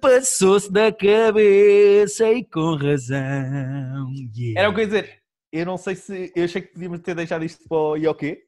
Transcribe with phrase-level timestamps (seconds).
[0.00, 4.10] Passou-se da cabeça e com razão.
[4.36, 4.60] Yeah.
[4.60, 5.22] Era o que eu ia dizer.
[5.52, 6.32] Eu não sei se.
[6.34, 8.38] Eu achei que podíamos ter deixado isto para o Ioki.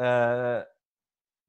[0.00, 0.64] Uh,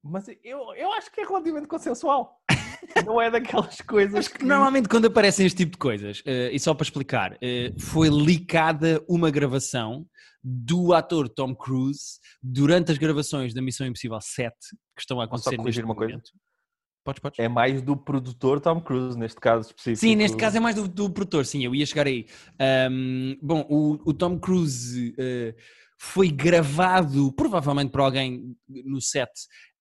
[0.04, 2.40] mas eu, eu acho que é relativamente consensual.
[3.04, 6.74] não é daquelas coisas que normalmente quando aparecem este tipo de coisas, uh, e só
[6.74, 10.06] para explicar, uh, foi licada uma gravação
[10.42, 14.54] do ator Tom Cruise durante as gravações da Missão Impossível 7,
[14.94, 16.22] que estão a acontecer neste uma coisa?
[17.06, 17.20] Momento.
[17.20, 17.38] Podes, podes.
[17.38, 20.00] É mais do produtor Tom Cruise, neste caso específico.
[20.00, 22.26] Sim, neste caso é mais do, do produtor, sim, eu ia chegar aí.
[22.58, 25.54] Ahm, bom, o, o Tom Cruise eh,
[25.98, 29.30] foi gravado, provavelmente por alguém no set,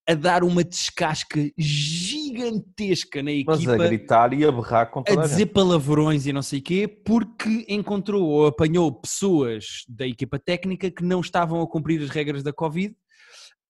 [0.07, 5.03] a dar uma descasca gigantesca na Mas a equipa, gritar e a berrar com a
[5.03, 5.53] toda a, dizer gente.
[5.53, 11.03] palavrões e não sei o quê, porque encontrou ou apanhou pessoas da equipa técnica que
[11.03, 12.95] não estavam a cumprir as regras da Covid.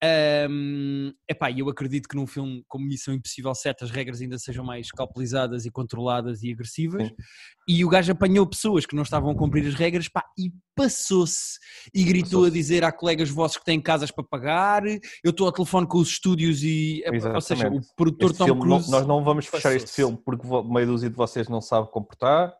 [0.04, 4.64] Ahm, epá, eu acredito que num filme como Missão Impossível 7 as regras ainda sejam
[4.64, 7.08] mais calculizadas e controladas e agressivas.
[7.08, 7.16] Sim.
[7.68, 11.58] E o gajo apanhou pessoas que não estavam a cumprir as regras pá, e passou-se.
[11.94, 12.50] E gritou Passou-se.
[12.50, 14.84] a dizer a colegas vossos que têm casas para pagar.
[14.86, 17.02] Eu estou ao telefone com os estúdios e.
[17.08, 17.88] Ou seja, o Exatamente.
[17.96, 18.92] produtor Este Tom filme não- Cruise.
[18.92, 22.54] nós não vamos fechar este filme porque meia dúzia de vocês não sabe comportar.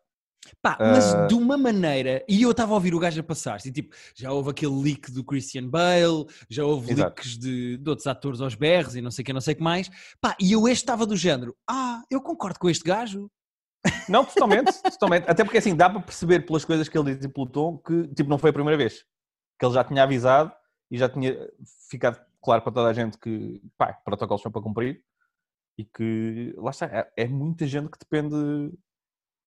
[0.62, 1.28] Pá, mas Ah.
[1.28, 4.32] de uma maneira, e eu estava a ouvir o gajo a passar-se, e tipo, já
[4.32, 7.10] houve aquele leak do Christian Bale, já houve Exato.
[7.22, 9.58] leaks de, de outros atores aos berros e não sei o que, não sei o
[9.58, 9.90] que mais.
[10.22, 13.30] Pá, e eu este estava do género, ah, eu concordo com este gajo.
[14.10, 15.30] Não, totalmente, totalmente.
[15.30, 18.08] Até porque assim, dá para perceber pelas coisas que ele diz e pelo tom que
[18.10, 19.06] tipo, não foi a primeira vez.
[19.60, 20.52] Que ele já tinha avisado
[20.90, 21.38] e já tinha
[21.90, 25.02] ficado claro para toda a gente que pá, protocolos são para cumprir
[25.78, 28.36] e que lá está, é, é muita gente que depende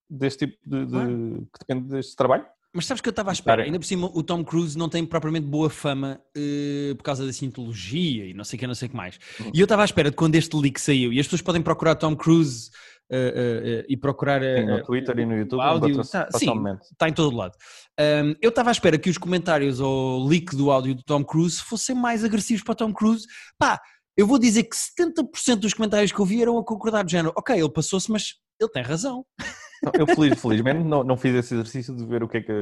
[0.09, 2.47] deste tipo de, de- que depende deste trabalho.
[2.73, 5.05] Mas sabes que eu estava à espera, ainda por cima o Tom Cruise não tem
[5.05, 8.87] propriamente boa fama eh, por causa da cientologia e não sei o que, não sei
[8.87, 9.19] o que mais.
[9.41, 9.51] Uhum.
[9.55, 11.95] E eu estava à espera de quando este leak saiu, e as pessoas podem procurar
[11.95, 12.71] Tom Cruise
[13.11, 13.33] eh,
[13.65, 16.53] eh, e procurar Sim, no Twitter e no YouTube áudio, encontra-se tá, sim.
[16.93, 17.55] está em todo lado.
[17.99, 21.63] Um, eu estava à espera que os comentários ao leak do áudio do Tom Cruise
[21.63, 23.27] fossem mais agressivos para o Tom Cruise.
[23.59, 23.81] Pá,
[24.15, 27.33] eu vou dizer que 70% dos comentários que eu vi eram a concordar do género,
[27.35, 29.25] ok, ele passou-se, mas ele tem razão.
[29.83, 32.53] Não, Eu feliz, felizmente não, não fiz esse exercício de ver o que é que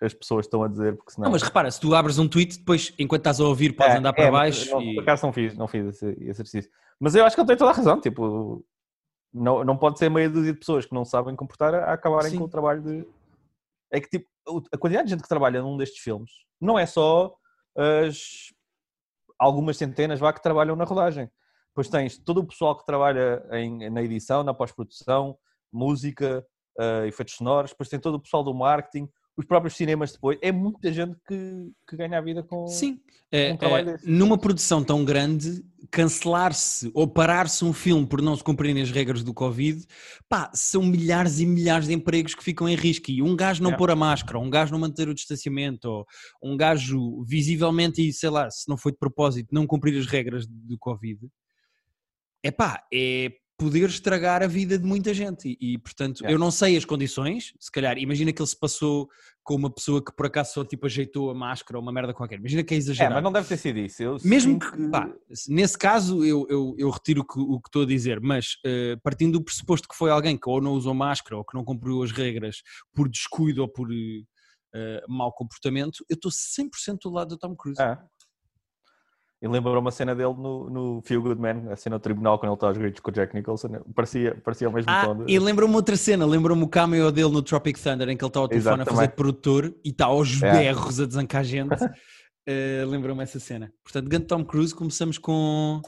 [0.00, 1.26] as pessoas estão a dizer, porque senão.
[1.26, 3.98] Não, mas repara, se tu abres um tweet, depois, enquanto estás a ouvir, podes É,
[3.98, 4.94] andar para é, baixo Não, e...
[4.94, 6.70] Por acaso não fiz, não fiz esse exercício.
[7.00, 8.00] Mas eu acho que ele tem toda a razão.
[8.00, 8.64] Tipo,
[9.32, 12.38] não, não pode ser meia dúzia de pessoas que não sabem comportar a acabarem Sim.
[12.38, 13.06] com o trabalho de.
[13.90, 14.28] É que tipo,
[14.72, 17.34] a quantidade de gente que trabalha num destes filmes não é só
[17.76, 18.52] as
[19.38, 21.30] algumas centenas vá que trabalham na rodagem.
[21.74, 25.38] Pois tens todo o pessoal que trabalha em, na edição, na pós-produção,
[25.72, 26.44] música,
[26.78, 30.36] eh, efeitos sonoros, depois tem todo o pessoal do marketing, os próprios cinemas depois.
[30.42, 32.66] É muita gente que, que ganha a vida com.
[32.66, 34.10] Sim, É, um trabalho é, desse.
[34.10, 35.62] numa produção tão grande,
[35.92, 39.86] cancelar-se ou parar-se um filme por não se cumprirem as regras do Covid,
[40.28, 43.10] pá, são milhares e milhares de empregos que ficam em risco.
[43.12, 43.76] E um gajo não É.
[43.76, 46.06] pôr a máscara, um gajo não manter o distanciamento, ou
[46.42, 50.46] um gajo visivelmente, e sei lá, se não foi de propósito, não cumprir as regras
[50.48, 51.20] do Covid,
[52.42, 55.58] é pá, é poder estragar a vida de muita gente.
[55.60, 56.32] E, e, portanto, É.
[56.32, 59.10] eu não sei as condições, se calhar, imagina que ele se passou
[59.42, 62.38] com uma pessoa que por acaso só tipo ajeitou a máscara ou uma merda qualquer.
[62.38, 63.14] Imagina que é É, exagerado.
[63.16, 64.00] mas não deve ter sido isso.
[64.02, 67.60] Eu Mesmo sinto que, pá, se- nesse caso eu, eu, eu retiro o que, o
[67.60, 70.72] que estou a dizer, mas eh, partindo do pressuposto que foi alguém que ou não
[70.74, 72.62] usou máscara ou que não cumpriu as regras
[72.94, 77.80] por descuido ou por eh, mau comportamento, eu estou 100% do lado do Tom Cruise.
[77.82, 77.98] É.
[79.40, 82.50] E lembrou uma cena dele no, no Feel Good Man, a cena do tribunal, quando
[82.50, 83.68] ele está aos gritos com o Jack Nicholson.
[83.94, 85.24] Parecia, parecia o mesmo Ah, tom.
[85.24, 88.28] de- e lembrou-me outra cena, lembrou-me o cameo dele no Tropic Thunder, em que ele
[88.30, 90.50] está ao telefone a fazer de produtor e está aos É.
[90.52, 91.68] berros a desancar gente.
[92.50, 93.70] Eh, lembrou-me essa cena.
[93.84, 95.82] Portanto, grande Tom Cruise, começamos com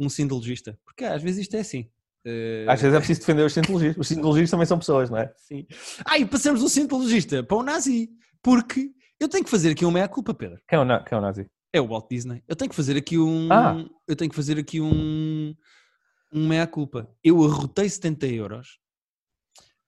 [0.00, 0.78] um sindologista.
[0.82, 1.86] Porque às vezes isto é assim.
[2.24, 3.98] Eh, Às vezes é preciso defender os cientologistas.
[4.00, 5.30] Os cientologistas também são pessoas, não é?
[5.36, 5.66] Sim.
[6.06, 8.08] Ah, e passamos do cientologista para o nazi.
[8.42, 10.58] Porque eu tenho que fazer aqui uma meia-culpa, Pedro.
[10.66, 11.46] Quem é o, na- quem é o nazi?
[11.72, 12.42] É o Walt Disney.
[12.48, 13.52] Eu tenho que fazer aqui um.
[13.52, 13.84] Ah.
[14.06, 15.54] Eu tenho que fazer aqui um.
[16.32, 17.10] Um meia-culpa.
[17.22, 18.78] Eu arrotei 70 euros.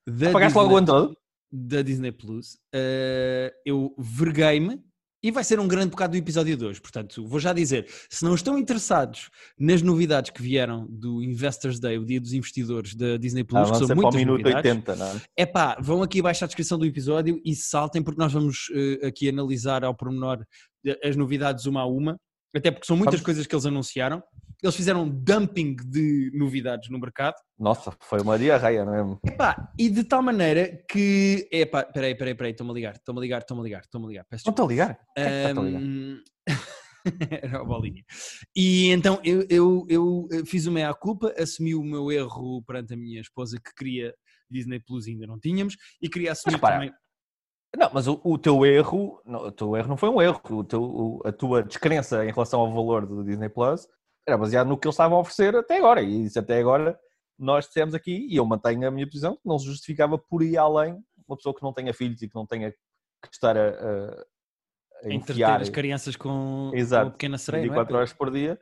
[0.07, 1.17] Da Pagaste logo o ano todo?
[1.51, 2.57] da Disney Plus.
[2.73, 4.83] Eh, eu verguei-me
[5.23, 6.81] e vai ser um grande bocado do episódio de hoje.
[6.81, 11.97] Portanto, vou já dizer: se não estão interessados nas novidades que vieram do Investors Day,
[11.97, 15.07] o dia dos investidores da Disney Plus, Ah, que são muitas minuto novidades, 80, não
[15.07, 15.21] é?
[15.37, 19.07] é pá, vão aqui abaixo à descrição do episódio e saltem, porque nós vamos eh,
[19.07, 20.43] aqui analisar ao pormenor
[20.85, 22.17] eh, as novidades uma a uma,
[22.55, 24.21] até porque são muitas coisas que eles anunciaram.
[24.61, 27.35] Eles fizeram um dumping de novidades no mercado.
[27.57, 28.93] Nossa, foi uma diarreia, não
[29.23, 29.29] é?
[29.31, 31.47] Epá, e de tal maneira que.
[31.51, 34.09] Epá, peraí, peraí, peraí, estão-me a ligar, estão-me a ligar, estão-me a ligar, estão-me a
[34.09, 34.25] ligar.
[34.29, 34.99] Peço Não estou a ligar?
[35.15, 35.53] Quem é
[37.41, 38.03] Era a bolinha.
[38.55, 43.19] E então eu, eu, eu fiz o meia-culpa, assumi o meu erro perante a minha
[43.19, 44.13] esposa que queria
[44.49, 46.93] Disney Plus ainda não tínhamos e queria assumir repara, também.
[47.75, 50.41] Não, mas o, o teu erro, não, o teu erro não foi um erro.
[50.49, 53.87] O teu, o- a tua descrença em relação ao valor do Disney Plus
[54.27, 56.01] era baseado no que eles estavam a oferecer até agora.
[56.01, 56.99] E isso até agora
[57.37, 60.57] nós dissemos aqui, e eu mantenho a minha posição, que não se justificava por ir
[60.57, 64.25] além uma pessoa que não tenha filhos e que não tenha que estar a, a,
[65.05, 67.05] a enfiar as crianças com, Exato.
[67.05, 67.65] com a pequena sereia.
[67.65, 67.97] não é, 24 Pedro?
[67.97, 68.59] horas por dia.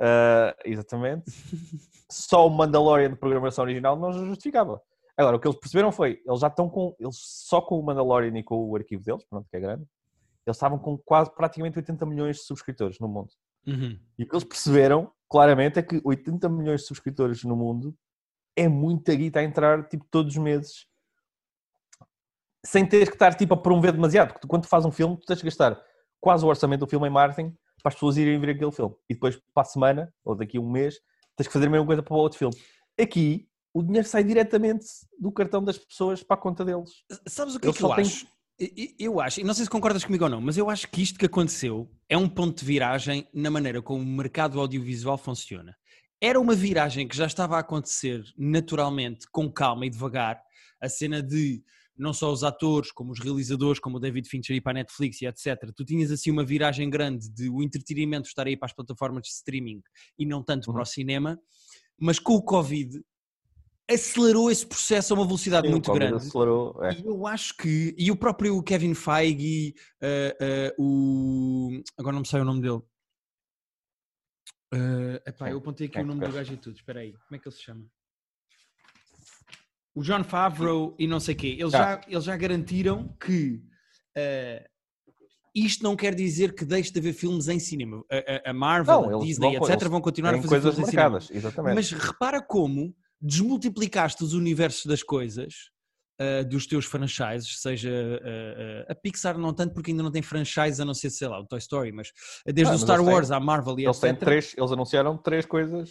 [0.00, 1.24] Ah, exatamente.
[2.10, 4.82] Só o Mandalorian de programação original não se justificava.
[5.16, 8.36] Agora, o que eles perceberam foi, eles já estão com, eles só com o Mandalorian
[8.38, 9.84] e com o arquivo deles, pronto, que é grande,
[10.46, 13.30] eles estavam com quase praticamente 80 milhões de subscritores no mundo.
[13.66, 13.98] Uhum.
[14.18, 17.96] E o que eles perceberam, claramente, é que 80 milhões de subscritores no mundo
[18.56, 20.86] é muita guita a entrar, tipo, todos os meses,
[22.64, 24.28] sem teres que estar, tipo, a promover demasiado.
[24.28, 25.80] Porque tu, quando tu fazes um filme, tu tens que gastar
[26.20, 28.94] quase o orçamento do filme em marketing para as pessoas irem ver aquele filme.
[29.08, 31.00] E depois, para a semana, ou daqui a um mês,
[31.36, 32.54] tens que fazer a mesma coisa para o outro filme.
[33.00, 34.86] Aqui, o dinheiro sai diretamente
[35.18, 36.90] do cartão das pessoas para a conta deles.
[37.26, 38.26] Sabes o que Eu é que eu acho?
[38.98, 41.18] Eu acho, e não sei se concordas comigo ou não, mas eu acho que isto
[41.18, 45.76] que aconteceu é um ponto de viragem na maneira como o mercado audiovisual funciona.
[46.20, 50.40] Era uma viragem que já estava a acontecer naturalmente, com calma e devagar,
[50.80, 51.62] a cena de
[51.96, 55.20] não só os atores, como os realizadores, como o David Fincher ir para a Netflix
[55.20, 55.70] e etc.
[55.74, 59.28] Tu tinhas assim uma viragem grande de o entretenimento estar aí para as plataformas de
[59.30, 59.82] streaming
[60.18, 60.82] e não tanto para Uhum.
[60.82, 61.38] o cinema,
[61.98, 63.00] mas com o Covid
[63.90, 66.14] acelerou esse processo a uma velocidade Sim, o muito grande.
[66.16, 66.94] acelerou, é.
[66.94, 67.94] E eu acho que.
[67.98, 71.82] E o próprio Kevin Feige, eh, eh, o.
[71.98, 72.80] Agora não me sai o nome dele.
[74.74, 76.76] Eh, epá, eu apontei aqui o é que nome do gajo e tudo.
[76.76, 77.84] Espera aí, como é que ele se chama?
[79.94, 81.48] O John Favreau e não sei o quê.
[81.58, 81.78] Eles, Ah.
[81.78, 83.62] já, eles já garantiram que.
[85.54, 88.02] isto não quer dizer que deixe de haver filmes em cinema.
[88.44, 90.90] A, a- Marvel, Não, a Disney, vão- etc., vão continuar a fazer coisas filmes em
[90.90, 91.10] cinema.
[91.10, 91.74] marcadas, exatamente.
[91.74, 95.70] Mas repara como desmultiplicaste os universos das coisas,
[96.18, 97.90] ah, dos teus franchises, seja
[98.22, 101.28] ah, ah, a Pixar não tanto porque ainda não tem franchise a não ser, sei
[101.28, 102.12] lá, o Toy Story, mas
[102.46, 104.24] desde Ah, o Star eles têm- Wars à Marvel e Eles têm etc.
[104.24, 105.90] três, eles anunciaram três coisas,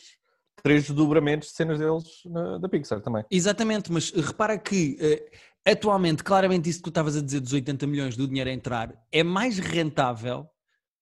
[0.63, 3.23] três desdobramentos de cenas deles na- da Pixar também.
[3.31, 5.31] Exatamente, mas repara que eh,
[5.71, 8.93] atualmente, claramente isso que tu estavas a dizer dos 80 milhões do dinheiro a entrar,
[9.11, 10.45] é mais rentável,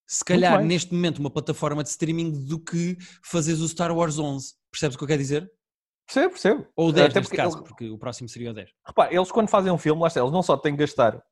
[0.07, 4.53] se calhar neste momento, uma plataforma de streaming do que fazeres o Star Wars 11.
[4.71, 5.51] Percebes o que eu quero dizer?
[6.11, 6.67] Percebo, percebo.
[6.75, 8.71] Ou o 10 Até neste porque caso, eles- porque o próximo seria o 10.
[8.85, 11.23] Repara, eles quando fazem um filme, lá está, eles não só têm que gastar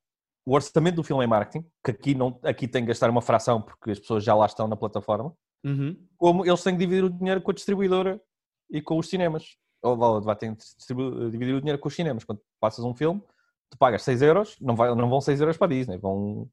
[0.45, 3.62] o orçamento do filme em marketing, que aqui, não, aqui tem que gastar uma fração
[3.62, 5.33] porque as pessoas já lá estão na plataforma,
[5.65, 5.97] Uhum.
[6.15, 8.21] como eles têm que dividir o dinheiro com a distribuidora
[8.69, 9.57] e com os cinemas.
[9.81, 10.94] Ou, vai ter que
[11.31, 12.24] dividir o dinheiro com os cinemas.
[12.24, 13.21] Quando passas um filme,
[13.69, 16.47] tu pagas 6 euros, não, vai, não vão 6 euros para a Disney, vão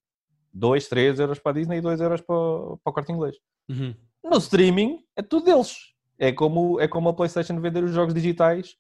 [0.53, 3.37] 2, 3 euros para a Disney e 2 euros para, o- para o corte inglês.
[3.69, 3.95] Uhum.
[4.25, 5.94] No streaming é tudo deles.
[6.19, 8.77] É como, é como a PlayStation vender os jogos digitais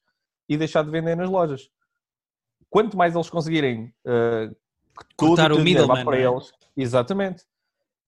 [0.48, 1.70] e deixar de vender nas lojas.
[2.70, 4.54] Quanto mais eles conseguirem uh,
[5.16, 6.22] Cortar o vá middleman, para é?
[6.22, 7.44] eles, exatamente.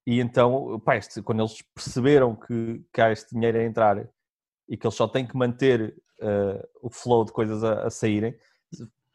[0.06, 4.08] E então, pá, este- quando eles perceberam que, que há este dinheiro a entrar
[4.68, 8.36] e que eles só têm que manter uh, o flow de coisas a, a saírem,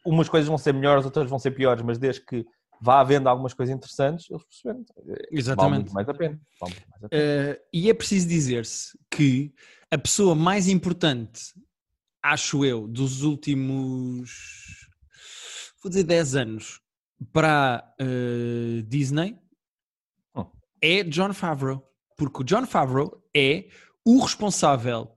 [0.04, 2.44] umas coisas vão ser melhores, outras vão ser piores, mas desde que
[2.80, 4.84] vá havendo algumas coisas interessantes, eles perceberam.
[4.96, 5.76] Vale Exatamente.
[5.76, 6.40] muito mais a pena.
[6.60, 7.22] Vale mais a pena.
[7.22, 9.54] Eh, e é preciso dizer-se que
[9.92, 11.52] a pessoa mais importante,
[12.22, 14.30] acho eu, dos últimos,
[15.82, 16.80] vou dizer 10 anos,
[17.32, 19.36] para a Disney
[20.34, 20.46] Hum.
[20.80, 21.86] é John Favreau.
[22.16, 23.66] Porque o John Favreau é
[24.04, 25.12] o responsável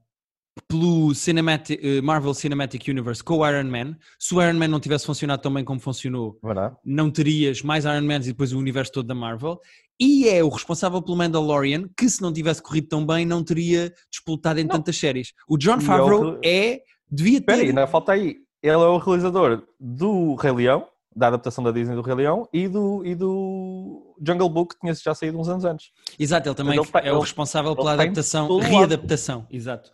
[0.68, 3.98] pelo Cinematic- eh, Marvel Cinematic Universe com o Iron Man.
[4.20, 6.76] Se o Iron Man não tivesse funcionado tão bem como funcionou, Verdade?
[6.86, 9.60] não terias mais Iron Mans e depois o universo todo da Marvel.
[10.00, 13.94] E é o responsável pelo Mandalorian, que se não tivesse corrido tão bem, não teria
[14.12, 14.76] disputado em Não.
[14.76, 15.34] tantas séries.
[15.48, 17.54] O John é Favreau o é, devia ter...
[17.54, 18.38] ainda falta aí.
[18.62, 22.68] Ele é o realizador do Rei Leão, da adaptação da Disney do Rei Leão, e
[22.68, 25.92] do, e do Jungle Book, que tinha já saído uns anos antes.
[26.20, 28.72] Exato, ele também Ele tá- é o responsável ele pela tá adaptação, todo lado.
[28.72, 29.92] readaptação, exato.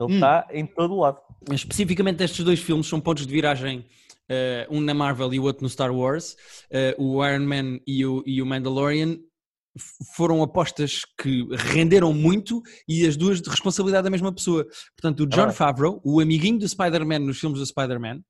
[0.00, 0.14] Ele Hum.
[0.16, 1.18] está em todo lado.
[1.48, 3.84] Mas especificamente estes dois filmes são pontos de viragem,
[4.28, 6.36] eh, um na Marvel e o outro no Star Wars.
[6.70, 9.18] Eh, o Iron Man e o, e o Mandalorian
[10.14, 14.66] foram apostas que renderam muito e as duas de responsabilidade da mesma pessoa.
[14.96, 15.56] Portanto, o John verdade.
[15.56, 18.20] Favreau, o amiguinho do Spider-Man nos filmes do Spider-Man,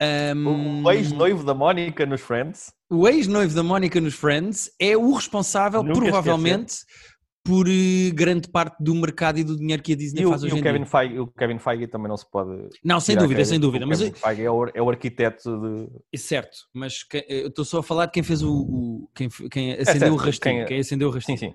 [0.00, 2.72] ehm, O ex-noivo da Mónica nos Friends.
[2.90, 6.74] o ex-noivo da Mónica nos Friends é o responsável, Nunca provavelmente,
[7.42, 10.44] por uh, grande parte do mercado e do dinheiro que a Disney e o, faz
[10.44, 10.86] hoje e o Kevin dia.
[10.86, 12.68] Feige, o Kevin Feige também não se pode.
[12.84, 13.84] Não, sem dúvida, sem dúvida.
[13.84, 15.88] O Mas Kevin Feige é o, é o arquiteto de.
[16.12, 18.52] É certo, mas que- eu estou só a falar de quem fez o.
[18.52, 20.56] o- quem, quem acendeu o certo, rastinho.
[20.58, 21.38] quem- Quem, acendeu o rastinho.
[21.38, 21.54] Sim, sim.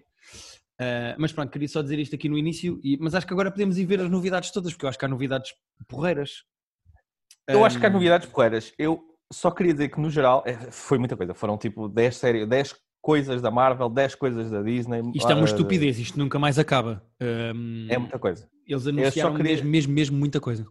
[0.80, 3.52] Ah, mas pronto, queria só dizer isto aqui no início, e- mas acho que agora
[3.52, 5.54] podemos ir ver as novidades todas, porque eu acho que há novidades
[5.88, 6.44] porreiras.
[7.48, 8.74] Eu acho que há novidades porreiras.
[8.78, 9.02] Eu
[9.32, 11.34] só queria dizer que, no geral, é, foi muita coisa.
[11.34, 12.76] Foram tipo 10 séries, 10
[13.06, 15.00] coisas da Marvel, 10 coisas da Disney.
[15.14, 17.06] Isto é uma ah, estupidez, isto nunca mais acaba.
[17.22, 18.50] Ahm, É muita coisa.
[18.66, 20.66] Eles anunciaram queria- mesmo, mesmo, mesmo muita coisa.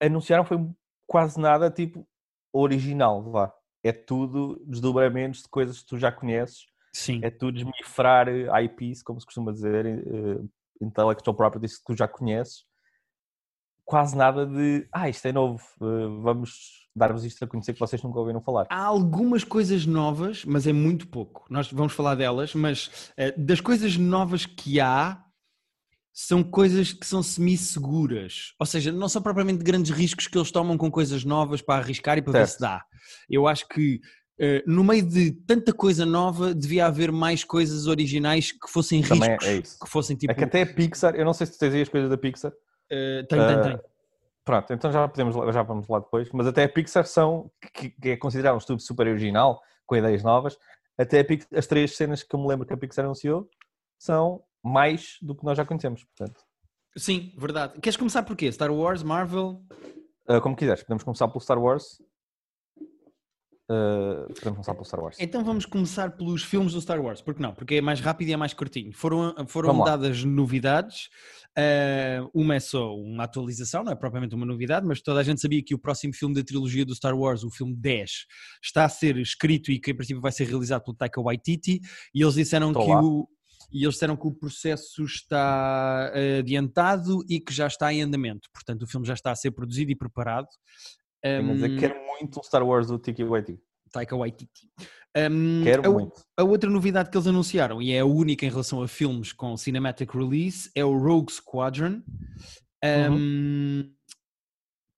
[0.00, 0.56] Anunciaram foi
[1.04, 2.06] quase nada tipo
[2.52, 3.52] original, vá.
[3.82, 6.66] É tudo desdobramentos de coisas que tu já conheces.
[6.92, 7.18] Sim.
[7.24, 10.44] É tudo desmifrar eh, IPs, como se costuma dizer, eh,
[10.80, 12.64] intellectual properties que tu já conheces.
[13.84, 18.02] Quase nada de, ah, isto é novo, eh, vamos dar-vos isto a conhecer que vocês
[18.02, 18.66] nunca ouviram falar.
[18.70, 21.44] Há algumas coisas novas, mas é muito pouco.
[21.50, 25.22] Nós vamos falar delas, mas eh, das coisas novas que há,
[26.12, 28.54] são coisas que são semi-seguras.
[28.58, 32.16] Ou seja, não são propriamente grandes riscos que eles tomam com coisas novas para arriscar
[32.16, 32.52] e para ver Certo.
[32.54, 32.82] se dá.
[33.28, 34.00] Eu acho que
[34.38, 39.28] eh, no meio de tanta coisa nova, devia haver mais coisas originais que fossem Também
[39.30, 39.46] riscos.
[39.46, 39.78] é isso.
[39.78, 40.32] Que fossem tipo.
[40.32, 42.16] É que até a Pixar, eu não sei se tu tens aí as coisas da
[42.16, 42.52] Pixar.
[42.90, 43.80] eh, tem, tem, Ah, tem.
[44.46, 46.30] Pronto, então já, podemos, já vamos lá depois.
[46.32, 50.22] Mas até a Pixar são, que, que é considerado um estudo super original, com ideias
[50.22, 50.56] novas.
[50.96, 53.50] Até a Pix- as três cenas que eu me lembro que a Pixar anunciou
[53.98, 56.04] são mais do que nós já conhecemos.
[56.04, 56.40] Portanto,
[56.96, 57.78] Sim, verdade.
[57.80, 58.50] Queres começar por quê?
[58.50, 59.60] Star Wars, Marvel?
[60.28, 62.00] ah, como quiseres, podemos começar pelo Star Wars.
[63.68, 65.16] Ah, podemos começar pelo Star Wars.
[65.18, 67.52] Então vamos começar pelos filmes do Star Wars, porque não?
[67.52, 68.92] Porque é mais rápido e é mais curtinho.
[68.92, 71.08] Foram, foram dadas novidades,
[71.58, 75.40] eh, uma é só uma atualização, não é propriamente uma novidade, mas toda a gente
[75.40, 78.10] sabia que o próximo filme da trilogia do Star Wars, o filme 10,
[78.62, 81.80] está a ser escrito e que em princípio vai ser realizado pelo Taika Waititi,
[82.14, 83.02] e eles disseram Estou que lá.
[83.02, 83.28] o...
[83.72, 88.48] E eles disseram que o processo está eh, adiantado e que já está em andamento.
[88.52, 90.46] Portanto, o filme já está a ser produzido e preparado.
[91.24, 93.60] A dizer que quero muito um Star Wars do Tiki Waititi.
[93.92, 94.70] Taika Waititi.
[95.30, 96.22] Hum, Quero a- muito.
[96.36, 99.56] a outra novidade que eles anunciaram, e é a única em relação a filmes com
[99.56, 102.02] cinematic release, é o Rogue Squadron,
[102.84, 103.90] um,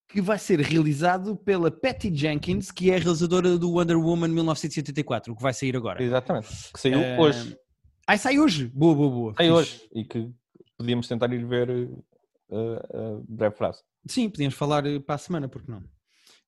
[0.09, 5.33] que vai ser realizado pela Patty Jenkins, que é a realizadora do Wonder Woman 1984,
[5.33, 6.03] o que vai sair agora.
[6.03, 6.49] Exatamente.
[6.73, 7.57] Que saiu Ah, hoje.
[8.07, 8.67] Ai, sai hoje!
[8.75, 9.35] Boa, boa, boa.
[9.37, 9.53] Sai Fixe.
[9.59, 9.89] hoje.
[9.95, 10.31] E que
[10.77, 11.89] podíamos tentar ir ver
[12.51, 13.85] ah, ah, breve prazo.
[14.07, 15.85] Sim, podíamos falar eh, para a semana, porque não?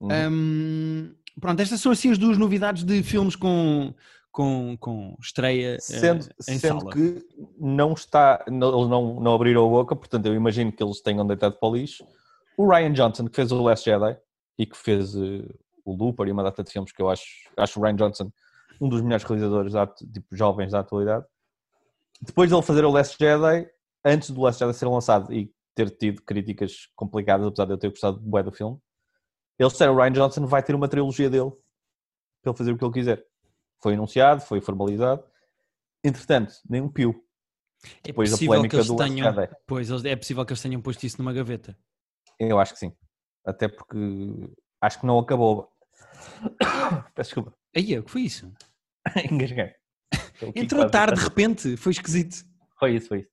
[0.00, 0.08] Uhum.
[0.30, 3.94] Hum, pronto, estas são assim as duas novidades de filmes com,
[4.32, 6.92] com, com estreia eh, Sendo, em sendo sala.
[6.92, 7.22] que
[7.58, 11.26] não está, não- eles não, não abriram a boca, portanto eu imagino que eles tenham
[11.26, 12.04] deitado para o lixo.
[12.56, 14.16] O Ryan Johnson, que fez o Last Jedi
[14.58, 15.44] e que fez eh,
[15.84, 17.24] o Looper e uma data de filmes que eu acho,
[17.56, 18.32] acho o Ryan Johnson
[18.80, 21.26] um dos melhores realizadores da tipo, jovens da atualidade.
[22.22, 23.68] Depois dele fazer o Last Jedi,
[24.04, 27.90] antes do Last Jedi ser lançado e ter tido críticas complicadas, apesar de eu ter
[27.90, 28.78] gostado do bué do filme,
[29.60, 31.50] eles disseram o Ryan Johnson vai ter uma trilogia dele
[32.42, 33.22] para ele fazer o que ele quiser.
[33.82, 35.22] Foi anunciado, foi formalizado.
[36.02, 37.22] Entretanto, nem um pio.
[38.02, 39.56] É Depois da possível que polémica eles do tenham, Jedi.
[39.66, 41.76] pois, é possível que eles tenham posto isso numa gaveta.
[42.38, 42.96] Eu acho que sim.
[43.44, 43.98] Até porque
[44.80, 45.70] acho que não acabou.
[47.14, 47.54] Peço desculpa.
[47.76, 48.50] Aí, o que foi isso?
[49.30, 49.74] Engasguei.
[50.56, 52.46] Entrou tarde de repente, foi esquisito.
[52.78, 53.30] Foi isso, foi isso.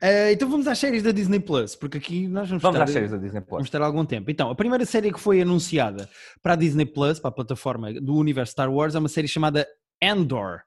[0.00, 2.90] Ah, então vamos às séries da Disney Plus, porque aqui nós vamos, Vamos estar, às
[2.90, 3.64] séries da Disney vamos Plus.
[3.64, 4.30] estar algum tempo.
[4.30, 6.08] Então, a primeira série que foi anunciada
[6.42, 9.66] para a Disney Plus, para a plataforma do universo Star Wars, é uma série chamada
[10.02, 10.60] Andor,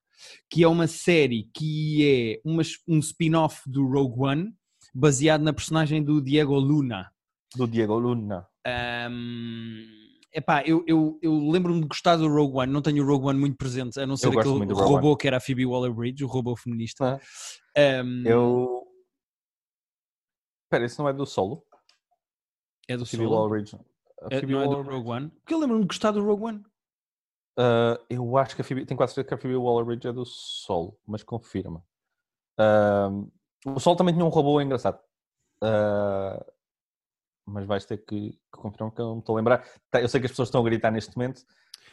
[0.49, 4.53] que é uma série que é uma, um spin-off do Rogue One,
[4.93, 7.09] baseado na personagem do Diego Luna.
[7.55, 8.45] Do Diego Luna.
[8.65, 9.85] Ahm,
[10.33, 13.39] epá, eu, eu, eu lembro-me de gostar do Rogue One, não tenho o Rogue One
[13.39, 17.15] muito presente, a não ser aquele robô que era a Phoebe Waller-Bridge, o robô feminista.
[17.15, 17.19] Ah,
[17.77, 18.88] Ahm, Eu.
[20.69, 21.65] Espera, isso não é do solo?
[22.87, 23.81] é do Phoebe Solo?
[24.21, 24.83] A É, não é do.
[24.83, 25.29] Rogue One?
[25.29, 26.63] Porque eu lembro-me de gostar do Rogue One.
[27.57, 28.85] Ah, eu acho que a Phoebe.
[28.85, 31.83] Tenho quase certeza que a Phoebe Waller-Bridge é do solo, mas confirma.
[32.55, 33.09] Ah,
[33.65, 34.99] o solo também tinha um robô engraçado.
[35.59, 36.45] Ah,
[37.49, 39.65] mas vais ter que, que confirmar que eu não me estou a lembrar.
[39.89, 41.41] Tá, Eu sei que as pessoas estão a gritar neste momento.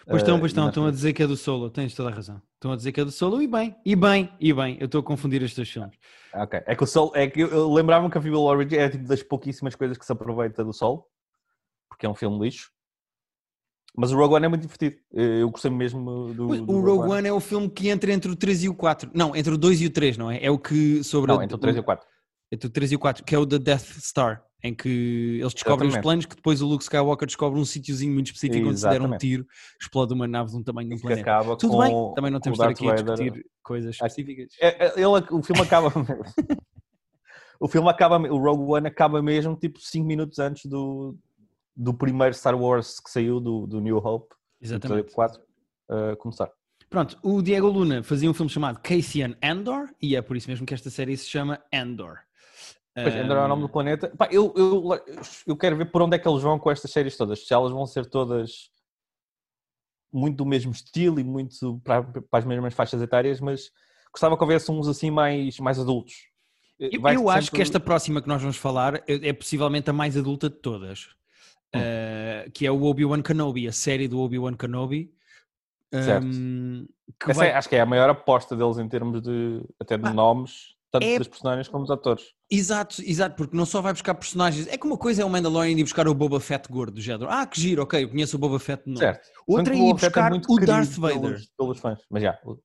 [0.08, 2.12] Pois estão, ah, pois estão, estão a dizer que é do Solo, tens toda a
[2.12, 2.40] razão.
[2.54, 4.76] Estão a dizer que é do Solo e bem, e bem, e bem.
[4.78, 5.96] Eu estou a confundir estes dois filmes.
[6.32, 6.62] Ok.
[6.64, 9.04] É que o Sol, é que eu, eu lembrava-me que a Phoebe Waller-Bridge é tipo
[9.08, 11.08] das pouquíssimas coisas que se aproveita do Sol,
[11.88, 12.70] porque é um filme lixo.
[13.96, 14.96] Mas o Rogue One é muito divertido.
[15.10, 16.46] Eu eu gostei mesmo do.
[16.48, 18.74] Pois, do o Rogue One é o filme que entra entre o 3 e o
[18.74, 19.10] 4.
[19.14, 20.44] Não, entre o 2 e o 3, não é?
[20.44, 21.32] É o que sobre.
[21.32, 22.06] Não, entre o 3 e o 4.
[22.52, 24.45] Entre o 3 e o 4, que é o da Death Star.
[24.62, 25.96] Em que eles descobrem Exatamente.
[25.96, 29.02] os planos, que depois o Luke Skywalker descobre um sítiozinho muito específico onde se der
[29.02, 29.46] um tiro,
[29.80, 31.20] explode uma nave de um tamanho de um planeta.
[31.20, 33.14] acaba Tudo bem, também não temos de estar aqui a Vader.
[33.14, 34.48] discutir coisas específicas.
[34.60, 35.92] É, é, ele, o filme acaba.
[37.60, 38.18] o filme acaba.
[38.18, 41.16] O Rogue One acaba mesmo tipo 5 minutos antes do,
[41.76, 45.00] do primeiro Star Wars que saiu, do, do New Hope, Exatamente.
[45.00, 45.42] episódio 4,
[45.90, 46.50] uh, começar.
[46.88, 50.64] Pronto, o Diego Luna fazia um filme chamado Cassian Andor e é por isso mesmo
[50.64, 52.18] que esta série se chama Andor.
[53.02, 54.08] Pois, Andor é o nome do planeta.
[54.16, 54.88] Pá, eu, eu,
[55.46, 57.46] eu quero ver por onde é que eles vão com estas séries todas.
[57.46, 58.70] Se elas vão ser todas
[60.12, 63.70] muito do mesmo estilo e muito para, para as mesmas faixas etárias, mas
[64.12, 66.14] gostava que houvesse uns assim mais, mais adultos.
[66.78, 69.90] Eu, Vai eu acho sempre- que esta próxima que nós vamos falar é, é possivelmente
[69.90, 71.08] a mais adulta de todas,
[71.74, 71.78] Hum.
[71.80, 75.12] Uh, que é o Obi-Wan Kenobi, a série do Obi-Wan Kenobi.
[75.92, 76.24] Certo.
[76.24, 76.86] um,
[77.20, 80.02] que vai- é- acho que é a maior aposta deles em termos de até de
[80.04, 82.24] Pá, nomes, tanto é- dos personagens como dos atores.
[82.50, 84.66] Exato, exato, porque não só vai buscar personagens.
[84.68, 87.28] É que uma coisa é o Mandalorian e buscar o Boba Fett gordo do género.
[87.30, 89.00] Ah, que giro, ok, eu conheço o Boba Fett de nome.
[89.00, 89.26] Certo.
[89.46, 91.20] Outra é ir Fett buscar muito o Darth Vader.
[91.20, 91.98] Pelos, pelos fãs.
[92.10, 92.58] Mas já, o-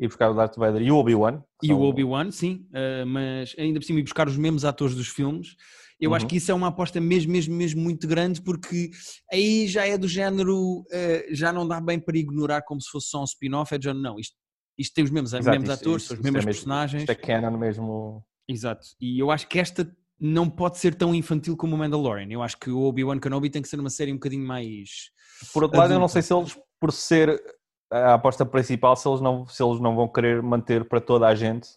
[0.00, 1.42] ir buscar o Darth Vader e o Obi-Wan.
[1.62, 4.94] E o são- Obi-Wan, sim, uh, mas ainda por cima ir buscar os mesmos atores
[4.94, 5.54] dos filmes.
[5.98, 6.28] Eu acho Uhum.
[6.28, 8.90] que isso é uma aposta mesmo, mesmo, mesmo muito grande, porque
[9.32, 10.84] aí já é do género, uh,
[11.30, 14.02] já não dá bem para ignorar como se fosse só um spin-off, é de género,
[14.02, 14.34] não, isto,
[14.78, 17.02] isto tem os mesmos, Exato, mesmos isto- atores, isto- os é mesmos mesmo- personagens.
[17.02, 18.24] Isto é canon mesmo.
[18.48, 18.86] Exato.
[19.00, 22.26] E eu acho que esta não pode ser tão infantil como o Mandalorian.
[22.30, 25.10] Eu acho que o Obi-Wan Kenobi tem que ser uma série um bocadinho mais.
[25.52, 26.12] Por outro lado, eu não Adulta.
[26.12, 27.42] sei se eles, por ser
[27.90, 31.34] a aposta principal, se eles não, se eles não vão querer manter para toda a
[31.34, 31.68] gente.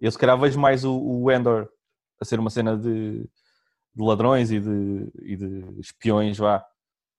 [0.00, 1.68] Eu se calhar vejo mais o, o Endor
[2.20, 3.20] a ser uma cena de,
[3.94, 6.64] de ladrões e de, e de espiões, vá,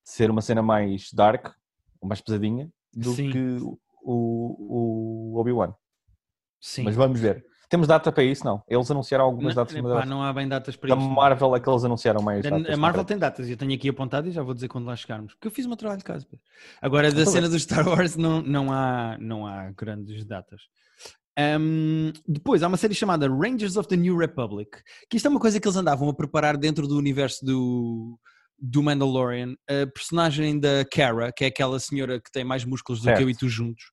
[0.04, 1.50] ser uma cena mais dark,
[2.02, 3.32] mais pesadinha, do Sim.
[3.32, 3.58] que
[4.04, 5.74] o, o Obi-Wan.
[6.60, 6.84] Sim.
[6.84, 7.44] Mas vamos ver.
[7.70, 8.44] Temos data para isso?
[8.44, 8.62] Não.
[8.68, 11.10] Eles anunciaram algumas Não, datas, epá, não há bem datas para da isto.
[11.10, 12.74] Marvel é que eles anunciaram mais A- datas.
[12.74, 15.34] A Marvel tem datas, eu tenho aqui apontado e já vou dizer quando lá chegarmos.
[15.34, 16.28] Porque eu fiz o meu trabalho de casa.
[16.82, 20.62] Agora, da Então cena do Star Wars, não, não, há, não há grandes datas.
[21.38, 24.70] Ahm, depois, há uma série chamada Rangers of the New Republic,
[25.10, 28.20] que isto é uma coisa que eles andavam a preparar dentro do universo do,
[28.62, 29.56] do Mandalorian.
[29.68, 33.22] A personagem da Kara, que é aquela senhora que tem mais músculos do que Certo.
[33.24, 33.86] eu e tu juntos,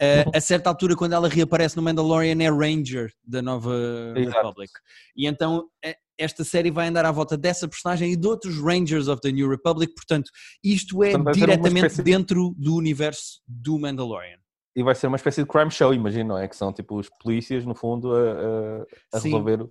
[0.00, 3.74] ah, a certa altura, quando ela reaparece no Mandalorian, é Ranger da nova
[4.16, 4.36] Exato.
[4.38, 4.72] Republic.
[5.16, 9.08] E então eh, esta série vai andar à volta dessa personagem e de outros Rangers
[9.08, 10.30] of the New Republic, portanto,
[10.62, 14.38] isto é Portanto, diretamente espécie dentro do universo do Mandalorian.
[14.76, 16.46] E vai ser uma espécie de crime show, imagino, não é?
[16.48, 19.70] Que são tipo os polícias, no fundo, a, a- a resolver o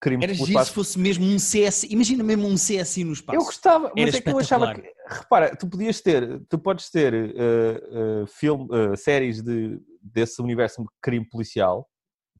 [0.00, 3.38] crime Era giro se fosse mesmo um CSI, imagina mesmo um CSI no espaço.
[3.38, 4.82] Eu gostava, Era mas é que eu achava que.
[5.06, 10.82] Repara, tu podias ter, tu podes ter eh, eh, filme, eh, séries de, desse universo
[10.82, 11.88] de crime policial,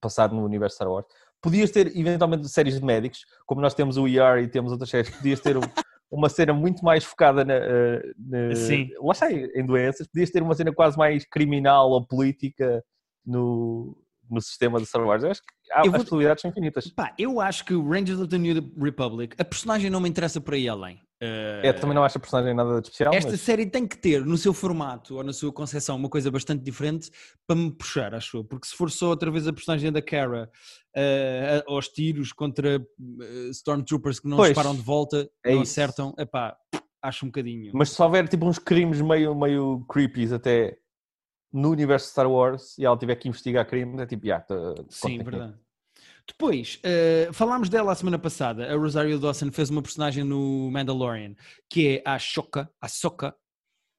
[0.01, 1.07] passado no universo Star Wars.
[1.42, 5.11] Podias ter, eventualmente, séries de médicos, como nós temos o ER e temos outras séries,
[5.11, 5.61] podias ter um-
[6.11, 7.55] uma cena muito mais focada na,
[8.18, 8.90] na- Sim.
[9.01, 12.85] lá está, em doenças, podias ter uma cena quase mais criminal ou política
[13.25, 13.96] no,
[14.31, 15.23] no sistema de Star Wars.
[15.25, 16.88] Eu acho que há, Eu vou- as possibilidades são infinitas.
[16.88, 20.40] Pá, eu acho que o Rangers of the New Republic, a personagem não me interessa
[20.40, 21.01] por aí além.
[21.23, 23.99] Eh, É, também não acho a personagem nada de especial, Esta mas série tem que
[23.99, 27.11] ter no seu formato ou na sua concepção uma coisa bastante diferente
[27.47, 28.45] para me puxar, acho eu.
[28.45, 30.51] Porque se for só outra vez a personagem da Kara
[30.97, 35.73] eh, aos tiros contra eh, Stormtroopers que não Pois, disparam de volta, é não isso.
[35.73, 36.57] acertam, epá,
[37.03, 37.71] acho um bocadinho.
[37.75, 40.79] Mas se houver tipo uns crimes meio, meio creepies até
[41.53, 44.55] no universo de Star Wars e ela tiver que investigar crimes, é tipo, yeah, tá-
[44.89, 45.31] Sim, conta aqui.
[45.31, 45.55] verdade.
[46.27, 48.73] Depois, eh, falámos dela a semana passada.
[48.73, 51.35] A Rosario Dawson fez uma personagem no Mandalorian
[51.69, 53.35] que é a Shoka, a Soka,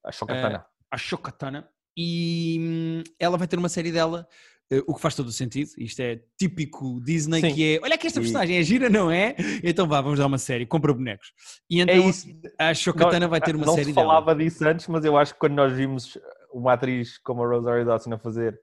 [0.04, 0.64] A Chocatana.
[0.90, 4.26] a Shokatana, e hum, ela vai ter uma série dela,
[4.70, 5.70] eh, o que faz todo o sentido.
[5.76, 7.54] Isto é típico Disney, Sim.
[7.54, 9.36] que é olha que esta personagem é gira, não é?
[9.62, 11.32] Então vá, vamos dar uma série, compra bonecos.
[11.68, 12.28] E então é isso.
[12.58, 14.06] a Shokatana vai ter uma não série se dela.
[14.06, 16.16] falava disso antes, mas eu acho que quando nós vimos
[16.52, 18.58] uma atriz como a Rosario Dawson a fazer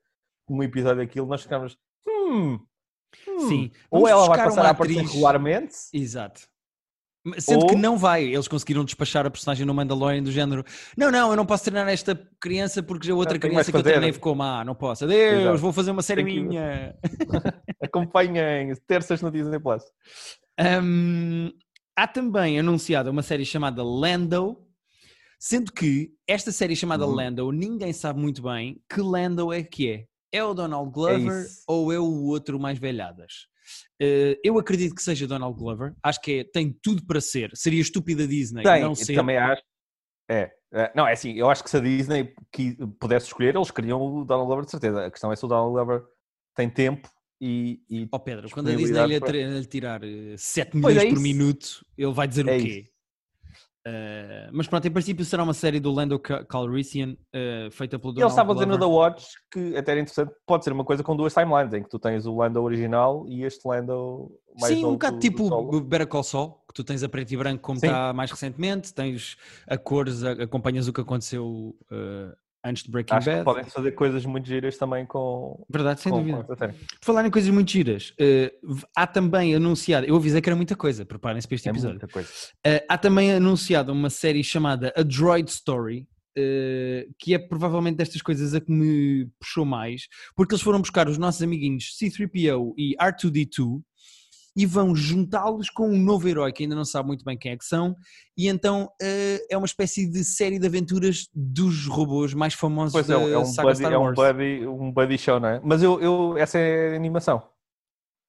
[0.49, 2.59] um episódio daquilo, nós ficámos, hum,
[3.27, 3.39] hum.
[3.47, 3.71] Sim.
[3.89, 6.41] Ou ela vai passar a aparecer atriz- regularmente, Exato.
[7.37, 10.63] Sendo Ou- que não vai, eles conseguiram despachar a personagem no Mandalorian do género.
[10.97, 13.77] Não, não, eu não posso treinar esta criança porque a outra Não, mais criança que
[13.77, 15.03] eu treinei ficou má, não posso.
[15.03, 15.57] Adeus, Exato.
[15.57, 16.95] vou fazer uma série Tem que- minha.
[17.83, 19.83] acompanhem terças no Disney Plus.
[20.81, 21.51] Hum,
[21.95, 24.57] há também anunciada uma série chamada Lando,
[25.39, 27.13] sendo que esta série chamada Uhum.
[27.15, 30.05] Lando, ninguém sabe muito bem que Lando é que é.
[30.31, 31.63] É o Donald Glover isso.
[31.67, 33.47] ou é o outro mais velhadas?
[34.01, 37.51] Eh, eu acredito que seja Donald Glover, acho que é- tem tudo para ser.
[37.55, 39.15] Seria estúpida Disney Tem, não ser.
[39.15, 39.61] também acho.
[40.29, 42.31] É, é, não, é assim, eu acho que se a Disney
[42.99, 45.05] pudesse escolher, eles queriam o Donald Glover de certeza.
[45.05, 46.03] A questão é se o Donald Glover
[46.55, 47.09] tem tempo
[47.41, 50.97] e, e Ó Pedro, quando a Disney lhe, disponibilidade lhe tirar eh, 7 Pois milhões
[50.97, 51.21] é por isso.
[51.23, 52.91] minuto, ele vai dizer É o quê?
[53.85, 58.11] Eh, mas pronto, em princípio será uma série do Lando Ca- Calrissian, eh, feita pelo
[58.13, 58.85] Donald ele estava a dizer no The.
[58.85, 61.97] Watch que até era interessante, pode ser uma coisa com duas timelines, em que tu
[61.97, 65.81] tens o Lando original e este Lando mais Sim, um bocado do- do tipo Solo.
[65.81, 67.85] Better Call Saul, que tu tens a preto e branco como Sim.
[67.87, 73.29] está mais recentemente, tens a cores, acompanhas o que aconteceu eh, antes de Breaking Acho
[73.29, 73.43] Bad.
[73.45, 76.43] podem fazer coisas muito giras também com, Verdade, sem com, dúvida.
[76.43, 76.55] com
[77.01, 81.05] falar em coisas muito giras, v- há também anunciado, eu avisei que era muita coisa,
[81.05, 81.97] preparem-se para este É episódio.
[81.99, 82.29] muita coisa.
[82.65, 88.21] Eh, há também anunciado uma série chamada A Droid Story, eh, que é provavelmente destas
[88.21, 92.95] coisas a que me puxou mais, porque eles foram buscar os nossos amiguinhos C3PO e
[93.01, 93.81] R2D2
[94.55, 97.57] e vão juntá-los com um novo herói que ainda não sabe muito bem quem é
[97.57, 97.95] que são,
[98.37, 103.07] e então eh, é uma espécie de série de aventuras dos robôs mais famosos Pois
[103.07, 104.15] da é, é um, saga buddy, Star é um, Wars.
[104.15, 105.61] buddy, um buddy show, não é?
[105.63, 107.41] Mas eu, eu, essa é animação,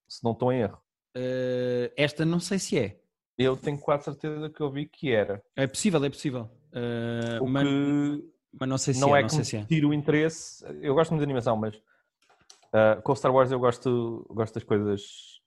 [0.09, 0.77] se não estou em erro.
[1.15, 2.99] Eh, esta não sei se é.
[3.37, 5.41] Eu tenho quase certeza que eu vi que era.
[5.55, 6.49] É possível, é possível.
[7.41, 7.67] O mas,
[8.59, 9.85] mas não sei se não é, é não que sei me se é.
[9.85, 10.63] o interesse.
[10.81, 11.75] Eu gosto muito de animação, mas
[12.73, 15.40] ah, com Star Wars eu gosto, gosto das coisas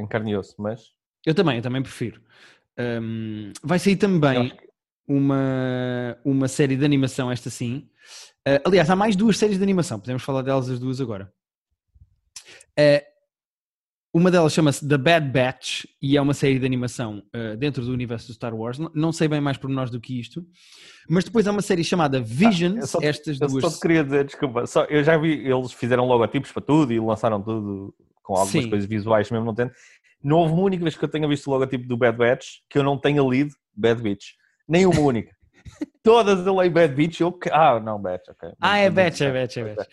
[0.00, 0.92] em carne e osso, mas
[1.26, 2.20] Eu também, eu também prefiro.
[2.78, 4.52] Ahm, vai sair também
[5.06, 7.88] uma, uma série de animação, esta sim.
[8.46, 11.32] Ah, aliás, há mais duas séries de animação, podemos falar delas as duas agora.
[12.78, 13.02] Ah,
[14.12, 17.92] uma delas chama-se The Bad Batch e é uma série de animação ah, dentro do
[17.92, 18.78] universo do Star Wars.
[18.78, 20.44] Não, não sei bem mais por nós do que isto,
[21.08, 22.82] mas depois há uma série chamada Visions.
[22.82, 23.62] Ah, só- estas eu duas.
[23.64, 26.98] só te queria dizer, desculpa, só, eu já vi, eles fizeram logotipos para tudo e
[27.00, 27.94] lançaram tudo
[28.30, 28.70] com algumas Sim.
[28.70, 29.72] coisas visuais mesmo não tendo.
[30.22, 32.78] Não houve uma única vez que eu tenha visto o logotipo do Bad Batch que
[32.78, 34.34] eu não tenha lido Bad Beach.
[34.68, 35.34] Nem uma única.
[36.02, 37.36] Todas eu leio Bad Beach eu...
[37.50, 38.50] Ah, não, Batch, ok.
[38.60, 39.32] Ah, é Batch, é.
[39.32, 39.88] Batch, é Batch.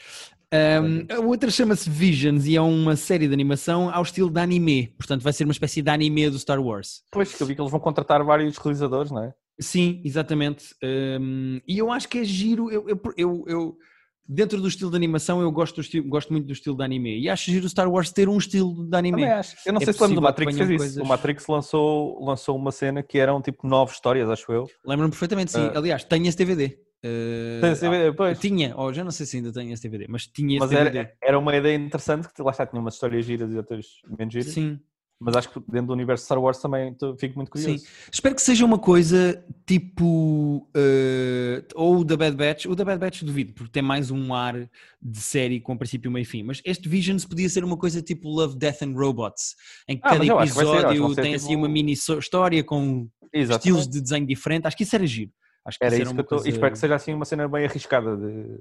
[0.53, 4.87] Um, a outra chama-se Visions e é uma série de animação ao estilo de anime,
[4.97, 7.03] portanto vai ser uma espécie de anime do Star Wars.
[7.11, 9.33] Pois, que eu vi que eles vão contratar vários realizadores, não é?
[9.59, 10.73] Sim, exatamente.
[11.19, 12.71] Um, e eu acho que é giro.
[12.71, 13.77] Eu, eu, eu- eu-
[14.27, 17.19] dentro do estilo de animação, eu gosto, do estilo- gosto muito do estilo de anime
[17.19, 19.21] e acho giro o Star Wars ter um estilo de anime.
[19.21, 19.55] Também acho.
[19.65, 20.83] Eu não É sei se lembro do Matrix fez venham isso.
[20.83, 24.67] coisas- O Matrix lançou, lançou uma cena que eram tipo nove histórias, acho eu.
[24.85, 25.59] Lembro-me perfeitamente, sim.
[25.73, 25.77] Ah.
[25.77, 26.77] Aliás, tenho esse DVD.
[27.05, 28.39] Uh, Tem esse DVD, ah, pois.
[28.39, 30.97] tinha, ou já não sei se ainda tenho esse DVD, mas tinha esse Mas DVD.
[30.97, 33.85] era, era uma ideia interessante que lá está, tinha umas histórias giras e outras
[34.17, 34.51] menos giras.
[34.51, 34.79] Sim.
[35.19, 37.79] Mas acho que dentro do universo Star Wars também fico muito curioso.
[37.79, 37.85] Sim.
[38.11, 40.69] Espero que seja uma coisa tipo.
[40.75, 42.65] eh, ou o da Bad Batch.
[42.67, 44.69] O da Bad Batch duvido, porque tem mais um ar
[45.01, 46.43] de série com princípio, meio e fim.
[46.43, 49.55] Mas este Visions podia ser uma coisa tipo Love, Death and Robots,
[49.87, 53.57] em que Ah, cada ser, episódio ser tem tipo- assim uma mini história com Exatamente.
[53.69, 54.67] estilos de desenho diferente.
[54.67, 55.31] Acho que isso era giro.
[55.65, 56.37] Acho que Era isso isso era que eu estou.
[56.37, 58.59] coisa espero que seja assim uma cena bem arriscada de.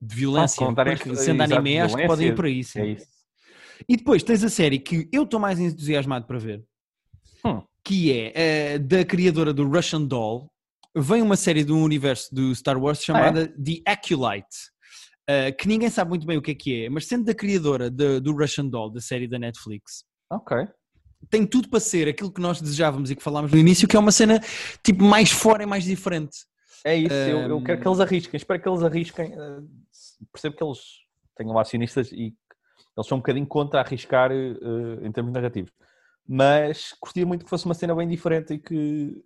[0.00, 0.64] de violência.
[0.64, 2.64] Ah, sendo anime, acho que podem ir aí.
[2.64, 2.80] sim.
[2.80, 3.19] É isso.
[3.88, 6.64] E depois tens a série que eu estou mais entusiasmado para ver,
[7.44, 7.62] Hum.
[7.84, 8.32] que é
[8.74, 10.50] eh, da criadora do Russian Doll.
[10.96, 14.56] Vem uma série do universo do Star Ah, Wars chamada The Acolyte,
[15.28, 17.88] eh, que ninguém sabe muito bem o que é que é, mas sendo da criadora
[17.90, 20.56] de- do Russian Doll, da série da Netflix, Ok.
[21.30, 24.00] tem tudo para ser aquilo que nós desejávamos e que falámos no início, que é
[24.00, 24.40] uma cena
[24.82, 26.38] tipo mais fora e mais diferente.
[26.84, 27.64] É isso, eu, eu Ahm.
[27.64, 29.32] quero que eles arrisquem, espero que eles arrisquem.
[29.32, 29.60] eh,
[30.32, 30.78] Percebo que eles
[31.36, 32.34] tenham acionistas e
[33.00, 35.72] eles são um bocadinho contra arriscar eh, em termos narrativos.
[36.26, 39.22] Mas gostaria muito que fosse uma cena bem diferente e que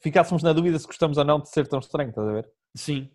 [0.00, 2.48] ficássemos na dúvida se gostamos ou não de ser tão estranho, estás a ver?
[2.74, 3.10] Sim.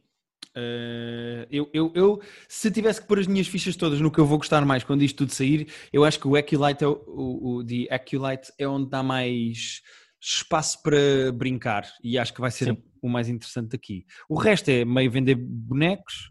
[0.53, 4.25] Eh, eu, eu, eu, se tivesse que pôr as minhas fichas todas no que eu
[4.25, 7.55] vou gostar mais quando isto tudo sair, eu acho que o Acolyte, é o, o,
[7.57, 9.81] o The Acolyte é onde dá mais
[10.19, 12.83] espaço para brincar e acho que vai ser Sim.
[13.01, 14.05] o mais interessante aqui.
[14.27, 16.29] O resto é meio vender bonecos,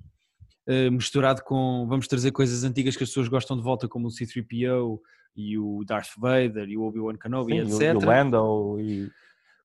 [0.67, 4.11] eh, misturado com vamos trazer coisas antigas que as pessoas gostam de volta, como o
[4.11, 4.99] C3PO
[5.37, 7.83] e o Darth Vader e o Obi-Wan Kenobi, Sim, e etc.
[7.83, 9.11] e o Lando e.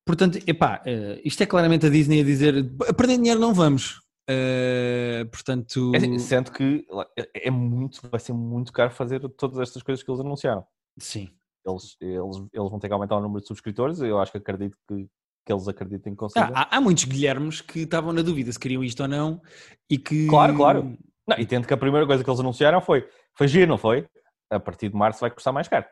[0.05, 2.55] Portanto, epá, eh, isto é claramente a Disney a dizer
[2.87, 4.01] a perder dinheiro não vamos.
[4.27, 6.85] Eh, portanto, É assim, sendo que
[7.17, 10.65] é é muito, vai ser muito caro fazer todas estas coisas que eles anunciaram.
[10.97, 11.29] sim.
[11.67, 14.77] Eles, eles, eles vão ter que aumentar o número de subscritores, eu acho que acredito
[14.87, 15.09] que,
[15.45, 16.49] que eles acreditem que consigam.
[16.53, 19.41] Ah, há, há muitos Guilhermes que estavam na dúvida se queriam isto ou não
[19.89, 20.27] e que.
[20.27, 20.97] Claro, claro.
[21.27, 24.07] Não, e tendo que a primeira coisa que eles anunciaram foi, foi giro, não foi?
[24.49, 25.85] A partir de março vai custar mais caro.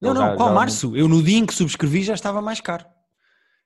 [0.00, 0.96] Não, Eles não, já- qual já- março?
[0.96, 2.84] Eu no dia em que subscrevi já estava mais caro.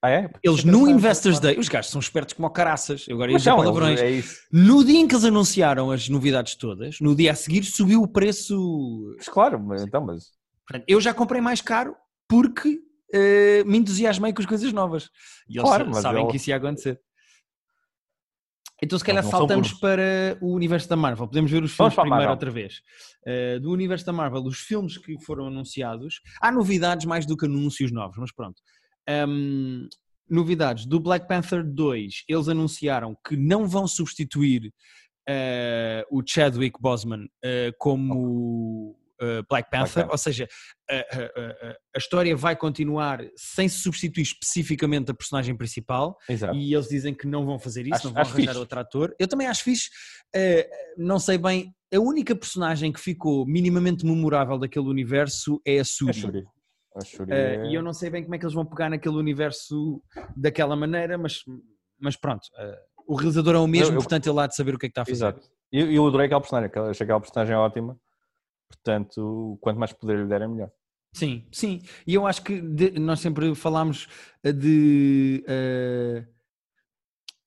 [0.02, 0.30] Ah, é?
[0.42, 3.06] Eles no Investors Day, os gajos são espertos como caraças.
[3.08, 3.98] Eu agora ia dizer são, palavrões.
[4.00, 4.38] é isso.
[4.52, 8.08] No dia em que eles anunciaram as novidades todas, no dia a seguir subiu o
[8.08, 9.14] preço.
[9.16, 10.32] Mas claro, mas, então, mas
[10.86, 11.96] eu já comprei mais caro
[12.28, 12.80] porque
[13.12, 15.10] eh, me entusiasmei com as coisas novas.
[15.48, 17.00] E eles Claro, sabem eles- que isso ia acontecer.
[18.82, 21.26] Então, se calhar, saltamos para o universo da Marvel.
[21.26, 22.82] Podemos ver os filmes primeiro outra vez.
[23.26, 26.20] Uh, do universo da Marvel, os filmes que foram anunciados.
[26.40, 28.60] Há novidades mais do que anúncios novos, mas pronto.
[29.28, 29.88] Um,
[30.28, 32.24] novidades do Black Panther 2.
[32.28, 34.72] Eles anunciaram que não vão substituir
[35.28, 38.96] uh, o Chadwick Boseman uh, como uh,
[39.48, 40.10] Black Panther, Panther.
[40.10, 40.48] ou seja,
[40.90, 46.16] a, a- a- história vai continuar sem se substituir especificamente a personagem principal.
[46.28, 46.54] Exato.
[46.56, 48.58] E eles dizem que não vão fazer isso, Acho- não vão arranjar fixe.
[48.58, 49.14] outro ator.
[49.18, 49.90] Eu também acho fixe.
[50.34, 55.80] eh, não sei bem, a única personagem que ficou minimamente memorável daquele universo é a
[55.80, 56.12] É Suri.
[56.12, 56.44] Shuri.
[56.96, 58.88] A Shuri Eh, é- E eu não sei bem como é que eles vão pegar
[58.90, 60.02] naquele universo
[60.36, 61.40] daquela maneira, mas,
[62.00, 62.42] mas pronto.
[62.58, 64.86] eh, o realizador é o mesmo, Eu- eu- portanto ele há de saber o que
[64.86, 65.14] é que está a fazer.
[65.16, 65.48] Exato.
[65.72, 67.98] Eu, eu adorei aquela personagem, achei aquela personagem ótima.
[68.74, 70.70] Portanto, quanto mais poder lhe der, é melhor.
[71.14, 71.80] Sim, sim.
[72.06, 74.08] E eu acho que de- nós sempre falámos
[74.42, 75.44] eh, de.
[75.46, 76.26] eh,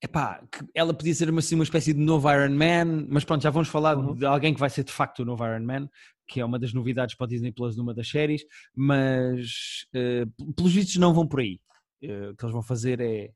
[0.02, 3.42] epá, que ela podia ser uma, assim, uma espécie de novo Iron Man, mas pronto,
[3.42, 4.14] já vamos falar Uhum.
[4.14, 5.88] de alguém que vai ser de facto o novo Iron Man,
[6.26, 8.42] que é uma das novidades para o Disney Plus numa das séries,
[8.74, 11.60] mas p- pelos vistos não vão por aí.
[12.02, 13.32] Eh, o que eles vão fazer é,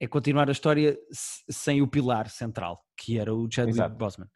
[0.00, 3.88] é continuar a história se- sem o pilar central, que era o Chadwick.
[3.96, 4.28] Boseman.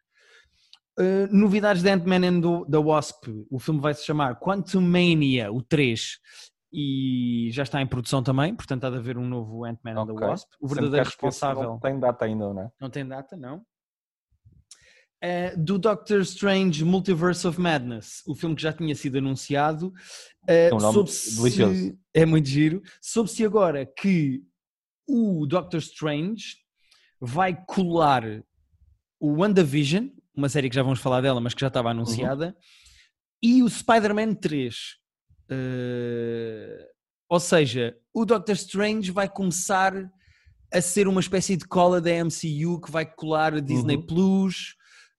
[0.97, 3.27] Uh, novidades de Ant-Man and the- the Wasp.
[3.49, 6.19] O filme vai se chamar Quantum Mania, o 3,
[6.71, 10.13] e já está em produção também, portanto há de haver um novo Ant-Man and the.
[10.13, 10.49] Wasp.
[10.59, 12.71] O verdadeiro responsável Não tem data ainda, não é?
[12.79, 13.61] não tem data, não.
[15.23, 19.87] Uh, do Doctor Strange Multiverse of Madness, o filme que já tinha sido anunciado.
[20.47, 21.97] Uh, um nome delicioso.
[22.13, 22.81] É muito giro.
[23.01, 24.43] Soube-se agora que
[25.07, 26.57] o Doctor Strange
[27.19, 28.23] vai colar
[29.19, 32.55] o WandaVision, uma série que já vamos falar dela, mas que já estava anunciada,
[33.41, 34.75] e o Spider-Man 3.
[35.51, 36.83] Uh,
[37.29, 39.93] ou seja, o Doctor Strange vai começar
[40.73, 44.05] a ser uma espécie de cola da MCU que vai colar a Disney Uhum.
[44.05, 44.75] Plus.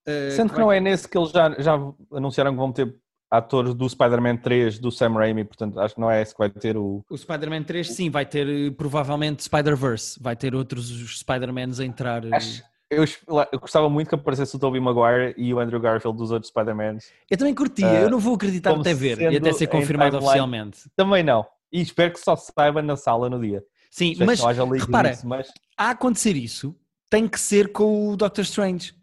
[0.09, 1.75] uh, Sendo que vai- não é nesse que eles já, já
[2.13, 2.95] anunciaram que vão ter
[3.31, 6.51] atores do Spider-Man 3, do Sam Raimi, portanto acho que não é esse que vai
[6.51, 7.05] ter o.
[7.11, 12.25] O Spider-Man 3, sim, vai ter eh, provavelmente Spider-Verse, vai ter outros Spider-Mans a entrar.
[12.25, 12.31] eh.
[12.35, 13.05] Acho- Eu,
[13.53, 17.11] eu gostava muito que aparecesse o Tobey Maguire e o Andrew Garfield dos outros Spider-Mans.
[17.29, 20.89] Eu também curtia, Ah, eu não vou acreditar até ver e até ser confirmado oficialmente.
[20.95, 21.45] Também não.
[21.73, 23.65] E espero que só se saiba na sala no dia.
[23.91, 25.51] Sim, mas repara, disso, mas...
[25.77, 26.77] a acontecer isso,
[27.11, 28.95] tem que ser com o Doctor Strange.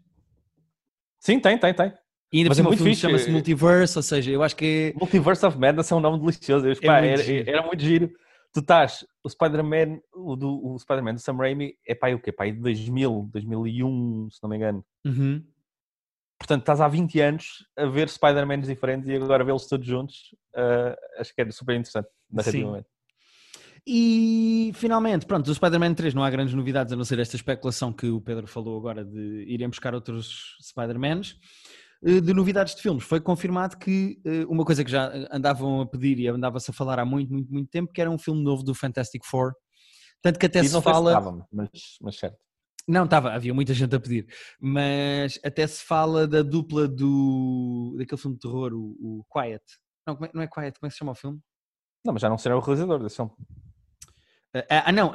[1.18, 1.92] Sim, tem, tem, tem.
[2.32, 4.98] E ainda por Mas é muito filme chama-se Multiverse, ou seja, eu acho que é-
[4.98, 6.66] Multiverse of Madness é um nome delicioso.
[6.66, 8.10] Eu, pá, muito era, era muito giro.
[8.54, 12.30] Tu estás, o Spider-Man, o, do, o Spider-Man do Sam Raimi é pá, o quê?
[12.30, 14.84] Pá, de 2000, 2001, se não me engano.
[15.04, 15.44] Uhum.
[16.38, 20.36] Portanto, estás há 20 anos a ver Spider-Mans diferentes e agora vê-los todos juntos.
[20.54, 22.86] ah, acho que é super interessante, narrativamente.
[23.86, 27.92] E finalmente, pronto, do Spider-Man 3 não há grandes novidades a não ser esta especulação
[27.92, 31.36] que o Pedro falou agora de irem buscar outros Spider-Mans.
[32.04, 35.86] Eh, De novidades de filmes, foi confirmado que eh, uma coisa que já andavam a
[35.86, 38.62] pedir e andava-se a falar há muito, muito, muito tempo, que era um filme novo
[38.62, 39.52] do Fantastic Four.
[40.22, 41.10] Tanto que até E se não sei se fala.
[41.12, 42.36] estava, mas, mas certo.
[42.86, 44.26] Não, estava, havia muita gente a pedir,
[44.60, 49.62] mas até se fala da dupla do daquele filme de terror, o, o Quiet.
[50.06, 51.40] Não, é- não é Quiet, como é que se chama o filme?
[52.04, 53.30] Não, mas já não será o realizador desse filme.
[54.68, 55.12] Ah, não,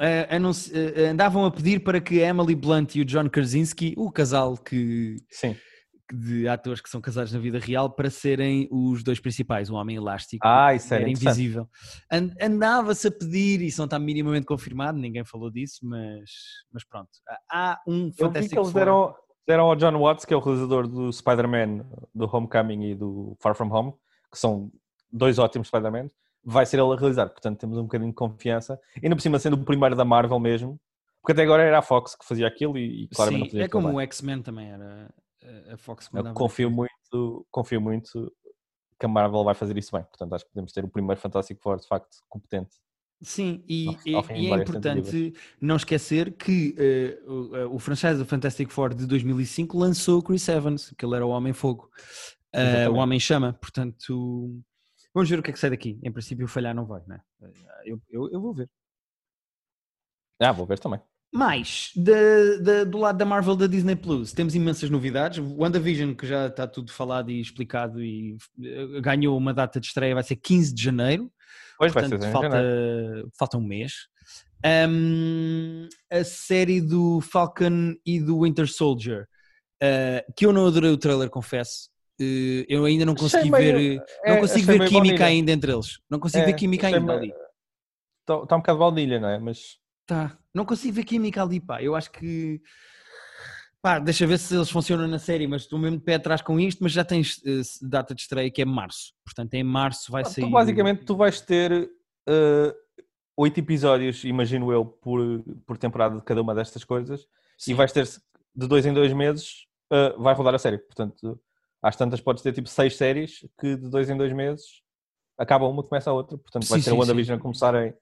[1.10, 5.16] andavam a pedir para que a Emily Blunt e o John Krasinski, o casal que,
[5.30, 5.56] Sim.
[6.12, 9.96] De atores que são casados na vida real, para serem os dois principais, o Homem
[9.96, 11.26] Elástico Ah, isso a era interessante.
[11.40, 11.68] Invisível.
[12.10, 16.30] And- Andava-se a pedir, isso não está minimamente confirmado, ninguém falou disso, mas,
[16.72, 17.08] mas pronto.
[17.50, 19.14] Há um Eu vi Fantastic que eles deram,
[19.46, 23.54] deram ao John Watts, que é o realizador do Spider-Man, do Homecoming e do Far
[23.54, 23.92] From Home,
[24.32, 24.70] que são
[25.12, 26.08] dois ótimos Spider-Man,
[26.44, 27.28] vai ser ele a realizar.
[27.28, 28.78] Portanto, temos um bocadinho de confiança.
[29.02, 30.80] Ainda por cima, sendo o primeiro da Marvel mesmo,
[31.20, 33.64] porque até agora era a Fox que fazia aquilo e, e claramente não Sim, fazia
[33.66, 33.96] é como bem.
[33.96, 35.12] o X-Men também era
[35.72, 38.34] a Fox que Eu mandava confio muito, confio muito
[38.98, 40.04] que a Marvel vai fazer isso bem.
[40.04, 42.76] Portanto, acho que podemos ter o primeiro Fantastic Four, de facto, competente.
[43.22, 47.78] Sim, e, Ao- e- ao e é importante não esquecer que eh, o, eh, o
[47.78, 51.90] franchise do Fantastic Four de 2005 lançou o Chris Evans, que ele era o Homem-Fogo,
[52.52, 52.94] eh, o.
[52.94, 54.58] Homem-Chama, portanto
[55.12, 55.98] vamos ver o que é que sai daqui.
[56.02, 57.20] Em princípio falhar não vai, né?
[57.84, 58.70] Eu, eu, eu vou ver.
[60.38, 61.00] Ah, vou ver também.
[61.32, 65.38] Mais, da- da- do lado da Marvel da Disney Plus, temos imensas novidades.
[65.38, 70.14] WandaVision, que já está tudo falado e explicado e eh, ganhou uma data de estreia,
[70.14, 71.30] vai ser 15 de janeiro.
[71.78, 73.30] Pois vai Portanto, ser em falta, janeiro.
[73.38, 73.92] falta um mês.
[74.88, 79.26] Um, a série do Falcon e do Winter Soldier,
[79.82, 81.88] uh, que eu não adorei o trailer, confesso.
[82.20, 85.26] Uh, eu ainda não consegui meio- ver, é, não consigo achei ver química baunilha.
[85.26, 85.98] ainda entre eles.
[86.10, 87.28] Não consigo É, ver química ainda ali.
[88.22, 89.38] Está está um bocado baunilha, não é?
[89.38, 90.36] Mas Tá.
[90.54, 91.82] Não consigo ver química ali, pá.
[91.82, 92.60] Eu acho que.
[93.82, 96.60] Pá, deixa ver se eles funcionam na série, mas estou mesmo de pé atrás com
[96.60, 99.14] isto, mas já tens uh, data de estreia que é março.
[99.24, 100.44] Portanto, em março vai sair.
[100.44, 101.72] Tu, basicamente, tu vais ter
[102.28, 102.74] uh,
[103.38, 107.70] oito episódios, imagino eu, por, por temporada de cada uma destas coisas, Sim.
[107.70, 110.76] e vais ter de dois em dois meses, uh, vai rodar a série.
[110.76, 111.40] Portanto,
[111.82, 114.82] às tantas podes ter tipo seis séries que de dois em dois meses
[115.38, 116.36] acaba uma, começa a outra.
[116.36, 117.94] Portanto, vai sim, ter sim, o WandaVision a começar em,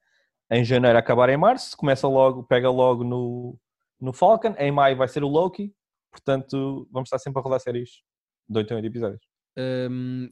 [0.51, 3.57] em janeiro, acabar em março, começa logo, pega logo no,
[4.01, 5.73] no Falcon, em maio vai ser o Loki,
[6.11, 8.03] portanto, vamos estar sempre a rodar séries
[8.49, 9.21] de 8 em 8 episódios.
[9.57, 10.31] Um,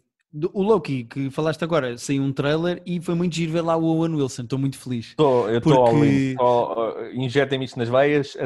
[0.52, 3.84] o Loki, que falaste agora, saiu um trailer e foi muito giro ver lá o
[3.84, 5.14] Owen Wilson, estou muito feliz.
[5.14, 6.34] Tô, eu estou porque...
[6.40, 8.36] uh, injetem-me isto nas veias,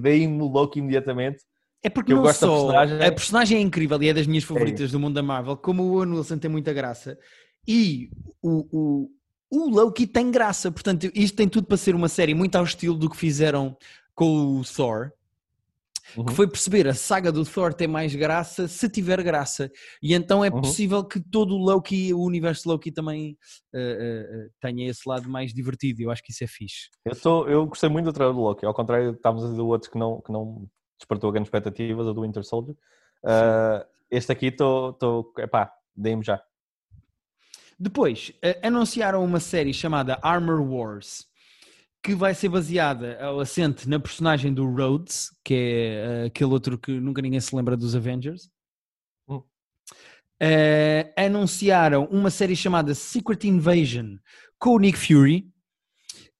[0.00, 1.44] deem-me o Loki imediatamente.
[1.82, 3.06] É porque não só personagem...
[3.06, 5.56] a personagem é incrível e é das minhas é favoritas é do mundo da Marvel,
[5.56, 7.18] como o Owen Wilson tem muita graça
[7.66, 8.10] e
[8.42, 9.10] o, o,
[9.50, 12.96] o Loki tem graça, portanto isto tem tudo para ser uma série muito ao estilo
[12.96, 13.76] do que fizeram
[14.14, 15.12] com o Thor,
[16.16, 16.24] Uhum.
[16.24, 19.70] que foi perceber a saga do Thor tem mais graça se tiver graça.
[20.02, 20.60] E então é uhum.
[20.60, 23.36] possível que todo o Loki, o universo Loki também
[23.74, 26.02] uh, uh, tenha esse lado mais divertido.
[26.02, 26.88] Eu acho que isso é fixe.
[27.04, 29.90] Eu, tô, eu gostei muito do trailer do Loki, ao contrário, estávamos a dizer outros
[29.90, 32.76] que não, que não despertou grandes expectativas, a do Winter Soldier.
[33.24, 36.42] Uh, este aqui estou, epá, dei-me já.
[37.80, 38.30] Depois,
[38.62, 41.30] anunciaram uma série chamada Armor Wars
[42.02, 46.78] que vai ser baseada ao assente na personagem do Rhodes, que é uh, aquele outro
[46.78, 48.50] que nunca ninguém se lembra dos Avengers.
[50.42, 54.16] Uh, anunciaram uma série chamada Secret Invasion
[54.58, 55.49] com o Nick Fury.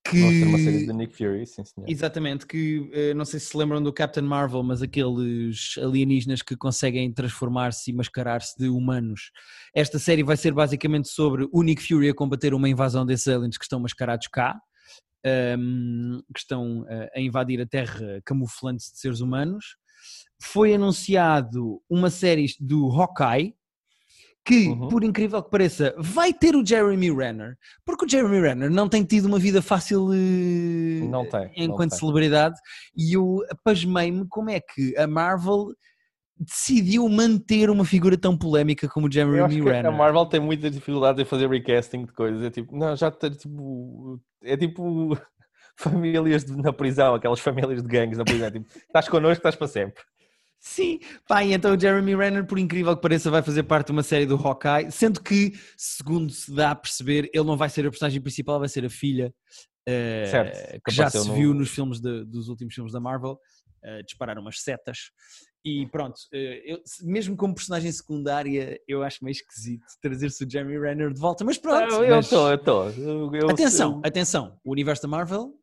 [0.03, 0.43] Que...
[0.45, 1.89] uma série do Nick Fury, sim senhor.
[1.89, 6.57] Exatamente, que uh, não sei se se lembram do Captain Marvel, mas aqueles alienígenas que
[6.57, 9.31] conseguem transformar-se e mascarar-se de humanos.
[9.75, 13.59] Esta série vai ser basicamente sobre o Nick Fury a combater uma invasão desses aliens
[13.59, 14.59] que estão mascarados cá
[15.59, 19.77] um, que estão uh, a invadir a Terra camuflando-se de seres humanos.
[20.43, 23.55] Foi anunciado uma série do Hawkeye,
[24.45, 24.89] que, uhum.
[24.89, 29.05] por incrível que pareça, vai ter o Jeremy Renner, porque o Jeremy Renner não tem
[29.05, 32.57] tido uma vida fácil uh, não tem, enquanto não celebridade,
[32.97, 35.69] e eu pasmei-me como é que a Marvel
[36.41, 39.87] decidiu manter uma figura tão polémica como o Jeremy Renner.
[39.87, 42.43] A Marvel tem muita dificuldade em fazer recasting de coisas.
[42.43, 44.19] É tipo, não, já tipo.
[44.43, 45.19] É tipo
[45.77, 48.47] famílias de, na prisão, aquelas famílias de gangues na prisão.
[48.47, 50.03] É tipo, estás connosco, estás para sempre.
[50.61, 53.93] Sim, pá, e então o Jeremy Renner, por incrível que pareça, vai fazer parte de
[53.93, 57.87] uma série do Hawkeye, sendo que, segundo se dá a perceber, ele não vai ser
[57.87, 59.33] a personagem principal, vai ser a filha,
[59.89, 61.35] uh, certo, que já se no...
[61.35, 65.11] viu nos filmes de, dos últimos filmes da Marvel, uh, disparar umas setas.
[65.65, 70.79] E pronto, eh, eu, mesmo como personagem secundária, eu acho meio esquisito trazer-se o Jeremy
[70.79, 72.03] Renner de volta, mas pronto.
[72.03, 73.51] Eu estou, eu estou.
[73.51, 74.01] Atenção, eu...
[74.03, 75.60] atenção, o universo da Marvel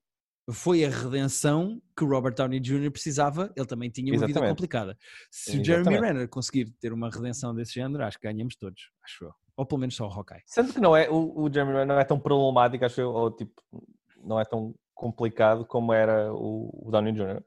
[0.54, 2.92] foi a redenção que o Robert Downey Jr.
[2.92, 4.36] precisava, ele também tinha uma Exatamente.
[4.36, 4.98] vida complicada.
[5.30, 9.26] Se o Jeremy Renner conseguir ter uma redenção desse género, acho que ganhamos todos, acho
[9.26, 9.34] eu.
[9.58, 10.44] Ou pelo menos só o Hawkeye.
[10.46, 13.32] Sendo que não é, o, o Jeremy Renner não é tão problemático, acho eu, ou
[13.32, 13.62] tipo,
[14.24, 17.44] não é tão complicado como era o, o Downey Jr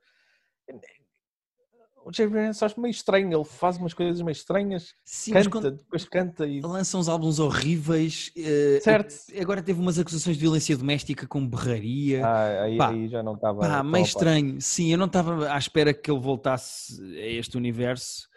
[2.10, 6.04] o Jerry Bryan acho meio estranho, ele faz umas coisas meio estranhas, Sim, canta, depois
[6.04, 6.60] canta e...
[6.60, 9.14] Lança uns álbuns horríveis, uh, certo.
[9.40, 12.26] agora teve umas acusações de violência doméstica com berraria.
[12.26, 13.60] Ah, aí, pá, aí já não estava...
[13.60, 18.28] Pá, meio estranho, sim, eu não estava à espera que ele voltasse a este universo.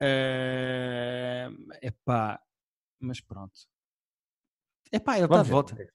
[0.00, 1.48] É
[1.82, 2.38] uh, pá,
[3.00, 3.54] mas pronto.
[4.92, 5.76] É pá, ele está de volta.
[5.80, 5.86] É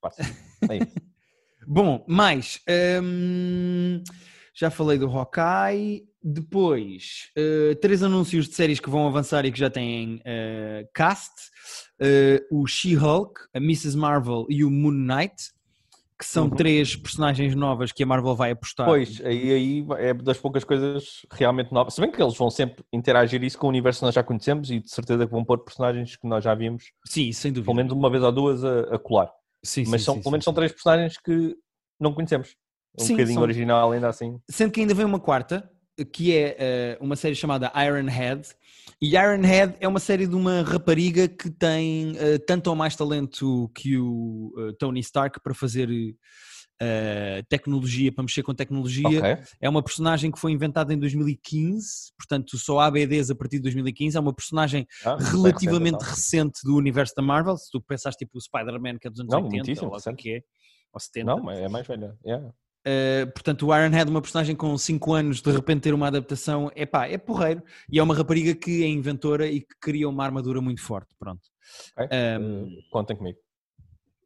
[1.68, 2.60] Bom, mais...
[3.02, 4.04] Um,
[4.54, 9.60] já falei do Hawkeye, depois, uh, três anúncios de séries que vão avançar e que
[9.60, 11.32] já têm uh, cast:
[12.02, 13.98] uh, o She-Hulk, a Mrs.
[13.98, 15.36] Marvel e o Moon Knight,
[16.18, 16.52] que são uhum.
[16.52, 18.86] três personagens novas que a Marvel vai apostar.
[18.86, 21.96] Pois, aí, aí é das poucas coisas realmente novas.
[21.96, 24.70] Se bem que eles vão sempre interagir isso com o universo que nós já conhecemos
[24.70, 26.92] e de certeza que vão pôr personagens que nós já vimos.
[27.08, 27.66] Sim, sem dúvida.
[27.66, 29.32] Pelo menos uma vez ou duas a, a colar.
[29.64, 31.56] Sim, Mas sim, são, sim, pelo menos são três personagens que
[32.00, 32.56] não conhecemos.
[33.00, 33.44] Um Sim, bocadinho são...
[33.44, 34.40] original ainda assim.
[34.50, 35.70] Sendo que ainda vem uma quarta,
[36.14, 38.48] que é uh, uma série chamada Ironhead.
[39.02, 43.70] E Ironhead é uma série de uma rapariga que tem uh, tanto ou mais talento
[43.76, 45.90] que o uh, Tony Stark para fazer
[47.48, 49.08] tecnologia, para mexer com tecnologia.
[49.08, 49.38] Okay.
[49.62, 53.64] É uma personagem que foi inventada em 2015, portanto só há BDs a partir de
[53.64, 54.18] 2015.
[54.18, 57.56] É uma personagem ah, relativamente recente, recente, do universo da Marvel.
[57.56, 60.38] Se tu pensaste tipo o Spider-Man que é dos anos Não, 80 ou o que
[60.38, 60.42] é,
[60.92, 61.26] ou 70.
[61.28, 62.18] Não, é mais velha.
[62.26, 62.52] Yeah.
[62.82, 66.86] Uh, portanto, o Ironhead, uma personagem com 5 anos, de repente ter uma adaptação, é
[66.86, 67.64] pá, é porreiro.
[67.92, 71.14] E é uma rapariga que é inventora e que cria uma armadura muito forte.
[71.20, 71.42] Pronto.
[71.98, 72.18] Okay.
[72.40, 73.38] Um, uh, contem comigo.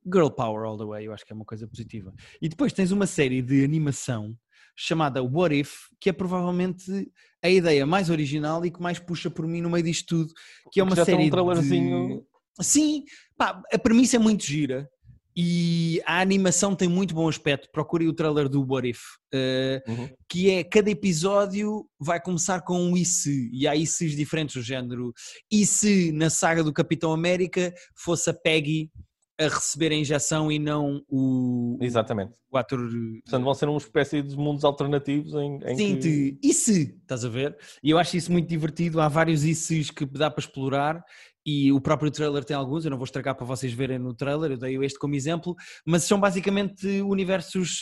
[0.05, 2.13] girl power all the way, eu acho que é uma coisa positiva.
[2.41, 4.36] E depois tens uma série de animação
[4.75, 7.11] chamada What If, que é provavelmente
[7.41, 10.34] a ideia mais original e que mais puxa por mim no meio disto tudo,
[10.71, 12.25] que é uma Já tem série um trailerzinho.
[12.59, 12.65] de...
[12.65, 13.03] Sim,
[13.38, 14.89] pá, a premissa é muito gira
[15.36, 17.69] e a animação tem muito bom aspecto.
[17.71, 19.01] Procurem o trailer do What If,
[19.33, 20.09] eh, Uhum.
[20.29, 24.55] que é cada episódio vai começar com um e se, e há e se's diferentes
[24.55, 25.13] do género.
[25.51, 28.89] E se na saga do Capitão América fosse a Peggy
[29.38, 32.31] a receber a injeção e não o, Exatamente.
[32.49, 32.79] o ator.
[32.79, 36.39] Portanto, vão ser uma espécie de mundos alternativos em, em Sim, que...
[36.41, 37.57] e se, estás a ver?
[37.83, 39.01] E eu acho isso muito divertido.
[39.01, 41.03] Há vários e se's que dá para explorar
[41.45, 42.85] e o próprio trailer tem alguns.
[42.85, 46.03] Eu não vou estragar para vocês verem no trailer, eu dei este como exemplo, mas
[46.03, 47.81] são basicamente universos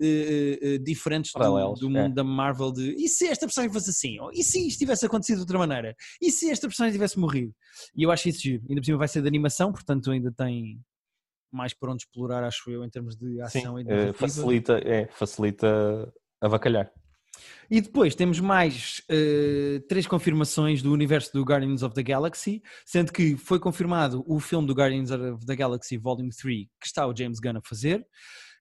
[0.00, 1.90] eh, eh, diferentes do, Paralelos, do é.
[1.90, 2.70] mundo da Marvel.
[2.70, 4.20] De e se esta personagem fosse assim?
[4.20, 5.96] Ou, e se isto tivesse acontecido de outra maneira?
[6.20, 7.52] E se esta personagem tivesse morrido?
[7.96, 8.62] E eu acho isso giro.
[8.68, 10.80] Ainda por cima vai ser de animação, portanto ainda tem
[11.50, 14.14] mais por onde explorar, acho eu, em termos de Sim, ação e de narrativa.
[14.14, 16.90] facilita, é, facilita avacalhar.
[17.70, 23.12] E depois temos mais eh, três confirmações do universo do Guardians of the Galaxy, sendo
[23.12, 27.16] que foi confirmado o filme do Guardians of the Galaxy Volume 3, que está o
[27.16, 28.06] James Gunn a fazer.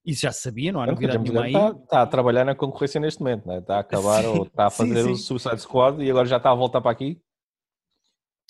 [0.06, 1.54] Isso já se sabia, não há novidade James nenhuma aí.
[1.54, 3.60] Gunn Está, está a trabalhar na concorrência neste momento, né?
[3.60, 5.12] está a acabar Sim, ou está a sim, fazer sim.
[5.12, 7.22] o Suicide Squad e agora já está a voltar para aqui.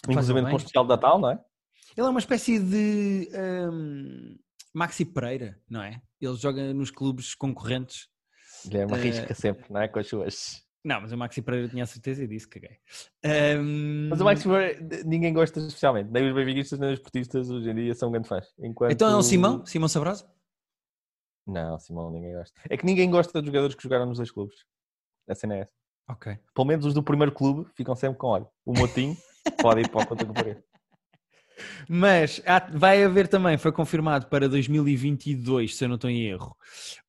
[0.08, 1.40] Inclusive com o especial de Natal, não é?
[1.96, 3.30] Ele é uma espécie de
[3.72, 4.38] hum,
[4.74, 6.02] Maxi Pereira, não é?
[6.20, 8.08] Ele joga nos clubes concorrentes.
[8.68, 9.88] Guilherme Eh, arrisca sempre, não é?
[9.88, 10.64] Com as suas.
[10.84, 12.78] Não, mas o Maxi Pereira tinha a certeza e disse caguei.
[13.24, 16.10] Hum, Mas o Max Weber, ninguém gosta especialmente.
[16.10, 18.48] Nem os benfiquistas nem os esportistas hoje em dia são grandes fãs.
[18.58, 18.92] Enquanto...
[18.92, 19.64] Então é o Simão?
[19.66, 20.28] Simão Sabrosa?
[21.46, 22.60] Não, Simão ninguém gosta.
[22.70, 24.56] É que ninguém gosta dos jogadores que jogaram nos dois clubes.
[25.30, 25.74] A cena é essa.
[26.10, 26.38] Ok.
[26.56, 28.48] Pelo menos os do primeiro clube ficam sempre com olha.
[28.66, 29.16] O Motinho
[29.62, 30.64] pode ir para a conta do parede.
[31.90, 36.56] Mas há- vai haver também, foi confirmado para 2022, se eu não estou em erro,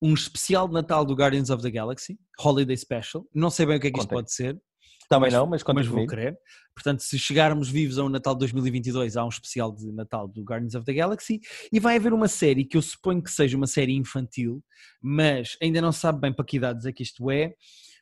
[0.00, 3.26] um especial de Natal do Guardians of the Galaxy, Holiday Special.
[3.34, 4.60] Não sei bem o que é que isto pode ser,
[5.08, 6.38] Também Mas- não, mas mas vou querer.
[6.74, 10.74] Portanto, se chegarmos vivos ao Natal de 2022, há um especial de Natal do Guardians
[10.74, 11.38] of the Galaxy
[11.70, 14.64] e vai haver uma série que eu suponho que seja uma série infantil,
[15.02, 17.52] mas ainda não sabe bem para que idades é que isto é.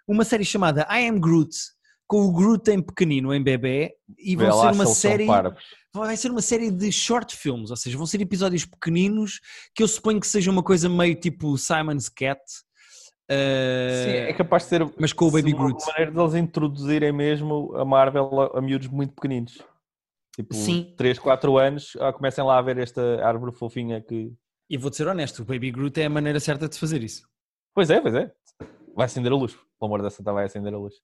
[0.06, 1.50] Uma série chamada I Am Groot,
[2.06, 5.26] com o Groot em pequenino, em bebê, e Vê vão lá ser se uma série.
[5.92, 9.40] Vai ser uma série de short films, ou seja, vão ser episódios pequeninos
[9.74, 12.40] que eu suponho que seja uma coisa meio tipo Simon's Cat,
[13.32, 15.86] eh, Sim, é capaz de ser mas com o Baby uma Groot.
[15.86, 19.56] maneira deles introduzirem mesmo a Marvel a, miúdos muito pequeninos.
[20.34, 20.92] Tipo, Sim.
[20.96, 24.32] 3, 4 anos, ah, comecem lá a ver esta árvore fofinha que.
[24.68, 27.28] E vou-te ser honesto, o Baby Groot é a maneira certa de fazer isso.
[27.72, 28.32] Pois é, pois é.
[28.96, 29.52] Vai acender a luz.
[29.52, 30.94] Pelo amor da santa, vai acender a luz.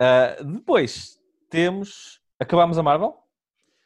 [0.00, 1.18] Ah, depois
[1.50, 2.20] temos.
[2.38, 3.14] Acabámos a Marvel?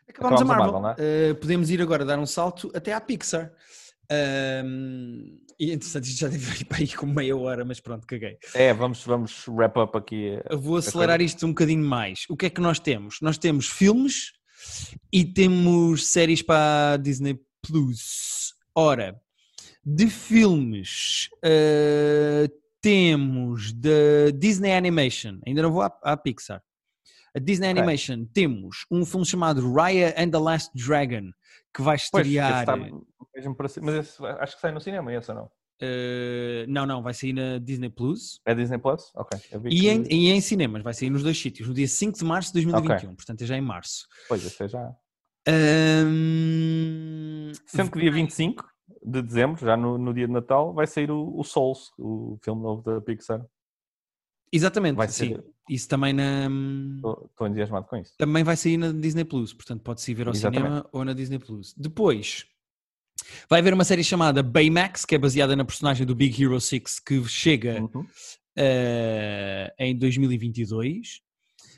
[0.08, 0.80] Acabámos a Acabámos a Marvel.
[0.80, 1.30] Marvel, é?
[1.30, 3.52] Eh, podemos ir agora dar um salto até à Pixar.
[5.58, 8.38] E entretanto, isto já deve ir para aí com meia hora, mas pronto, caguei.
[8.54, 10.40] É, vamos, vamos wrap up aqui.
[10.48, 12.24] Eu vou acelerar isto um bocadinho mais.
[12.28, 13.18] O que é que nós temos?
[13.20, 14.32] Nós temos filmes
[15.12, 18.54] e temos séries para a Disney Plus.
[18.74, 19.20] Ora,
[19.84, 22.48] de filmes eh,
[22.80, 26.62] temos da Disney Animation, ainda não vou à, à Pixar.
[27.34, 27.80] A Disney Ok.
[27.82, 31.30] Animation temos um filme chamado Raya and the Last Dragon
[31.74, 32.60] que vai Pois, estrear.
[32.60, 32.76] está
[33.56, 35.50] para ser- Mas esse, acho que sai no cinema, esse ou não?
[35.82, 38.40] eh, não, não, vai sair na Disney Plus.
[38.44, 39.10] É Disney Plus?
[39.14, 39.38] Ok.
[39.70, 42.24] E que- em, e em cinemas, vai sair nos dois sítios, no dia 5 de
[42.24, 44.06] março de 2021, portanto é já em março.
[44.28, 44.92] Pois, esse é já.
[46.30, 48.68] Ahm, Sendo que dia 25
[49.02, 52.60] de dezembro, já no, no dia de Natal, vai sair o, o Souls, o filme
[52.62, 53.44] novo da Pixar.
[54.52, 55.28] Exatamente, Vai sim.
[55.36, 55.44] ser.
[55.70, 56.48] Isso também, na,
[56.96, 58.12] Estou entusiasmado com isso.
[58.18, 60.62] também vai sair na Disney Plus, portanto pode-se ir ver ao Exatamente.
[60.66, 61.72] cinema ou na Disney Plus.
[61.76, 62.44] Depois,
[63.48, 66.98] vai haver uma série chamada Baymax, que é baseada na personagem do Big Hero 6,
[67.00, 68.04] que chega Uhum.
[68.56, 71.20] eh, em 2022.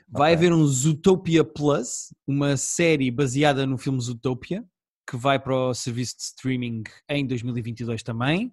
[0.08, 4.62] Vai haver um Zootopia Plus, uma série baseada no filme Zootopia,
[5.08, 8.52] que vai para o serviço de streaming em 2022 também.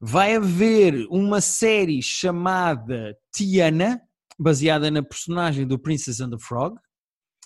[0.00, 4.00] Vai haver uma série chamada Tiana,
[4.38, 6.76] baseada na personagem do Princess and the Frog.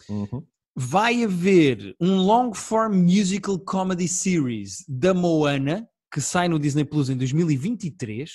[0.08, 0.44] Uhum.
[0.76, 7.10] Vai haver um long form musical comedy series da Moana, que sai no Disney Plus
[7.10, 8.30] em 2023.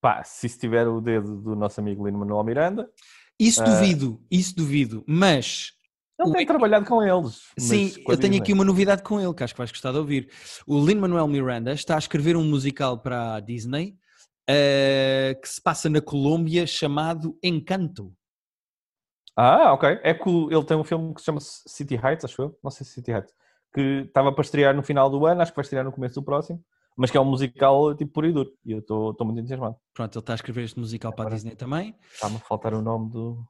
[0.00, 2.88] Pá, se isso tiver o dedo do nosso amigo Lino Manuel Miranda,
[3.40, 3.64] Isso Ah.
[3.66, 5.70] duvido, isso duvido, mas
[6.20, 7.40] ele O- tem trabalhado com eles.
[7.56, 10.28] sim, eu tenho aqui uma novidade com ele que acho que vais gostar de ouvir.
[10.66, 13.96] O Lin-Manuel Miranda está a escrever um musical para a Disney
[14.48, 18.14] eh, que se passa na Colômbia chamado Encanto.
[19.36, 20.00] Ah, ok.
[20.02, 22.58] É que ele tem um filme que se chama City Heights, acho eu.
[22.64, 23.32] Não sei se City Heights.
[23.72, 26.24] que estava para estrear no final do ano, acho que vai estrear no começo do
[26.24, 26.64] próximo,
[26.96, 28.50] mas que é um musical tipo puro e duro.
[28.64, 29.76] E eu estou muito entusiasmado.
[29.94, 31.94] Pronto, ele está a escrever este musical para a Disney também.
[32.12, 33.44] Está-me a faltar o nome do.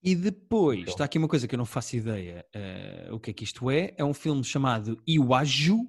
[0.00, 3.34] E depois, está aqui uma coisa que eu não faço ideia uh, o que é
[3.34, 3.94] que isto é.
[3.96, 5.88] É um filme chamado Iwaju,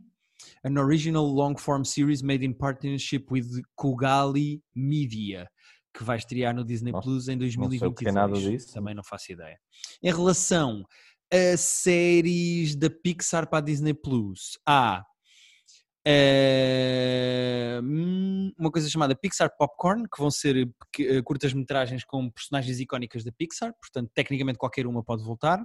[0.64, 3.46] an original long form series made in partnership with
[3.78, 5.50] Kogali Media,
[5.94, 8.14] que vai estrear no Disney Nossa, Plus em 2022.
[8.14, 8.74] Não nada disso.
[8.74, 9.58] Também não faço ideia.
[10.02, 10.86] Em relação
[11.32, 15.04] a séries da Pixar para a Disney Plus, há
[16.06, 17.80] é,
[18.58, 20.68] uma coisa chamada Pixar Popcorn, que vão ser
[21.00, 25.60] eh, curtas-metragens com personagens icónicas da Pixar, portanto, tecnicamente qualquer uma pode voltar,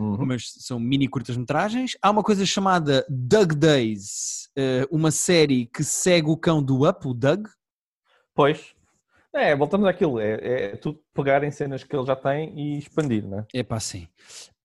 [0.00, 0.26] uhum.
[0.26, 1.96] mas são mini curtas-metragens.
[2.00, 7.06] Há uma coisa chamada Doug Days, eh, uma série que segue o cão do Up,
[7.06, 7.46] o Doug.
[8.34, 8.74] Pois.
[9.32, 13.24] É, voltamos àquilo, é, é tudo pegar em cenas que ele já tem e expandir,
[13.24, 13.46] não é?
[13.54, 14.08] É pá, sim.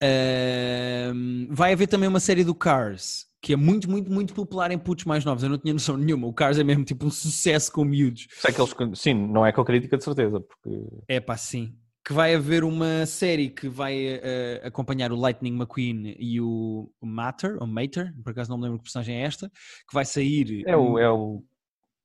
[0.02, 4.78] Uh, vai haver também uma série do Cars, que é muito, muito, muito popular em
[4.78, 5.44] putos mais novos.
[5.44, 6.26] Eu não tinha noção nenhuma.
[6.26, 8.26] O Cars é mesmo tipo um sucesso com miúdos.
[8.40, 10.40] Sei que eles, sim, não é com a crítica de certeza.
[10.40, 10.84] Porque...
[11.06, 11.72] É pá, sim.
[12.06, 17.56] Que vai haver uma série que vai uh, acompanhar o Lightning McQueen e o Matter,
[17.60, 20.62] ou Mater, por acaso não me lembro que personagem é esta, que vai sair.
[20.68, 20.98] É o.
[20.98, 21.42] É o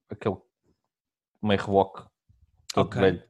[0.10, 0.38] aquele
[1.42, 2.04] meio reboque.
[2.76, 3.00] Ok.
[3.00, 3.24] Velho.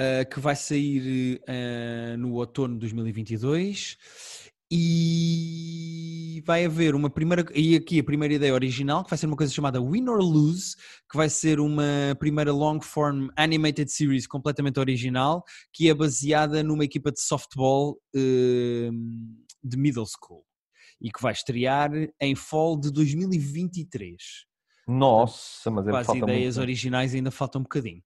[0.00, 3.98] Uh, que vai sair uh, no outono de 2022
[4.70, 9.36] e vai haver uma primeira e aqui a primeira ideia original que vai ser uma
[9.36, 10.76] coisa chamada Win or Lose
[11.10, 15.42] que vai ser uma primeira long form animated series completamente original
[15.72, 18.90] que é baseada numa equipa de softball uh,
[19.64, 20.44] de middle school
[21.00, 21.90] e que vai estrear
[22.20, 24.16] em fall de 2023
[24.86, 26.64] nossa mas é as ideias muito.
[26.64, 28.02] originais ainda faltam um bocadinho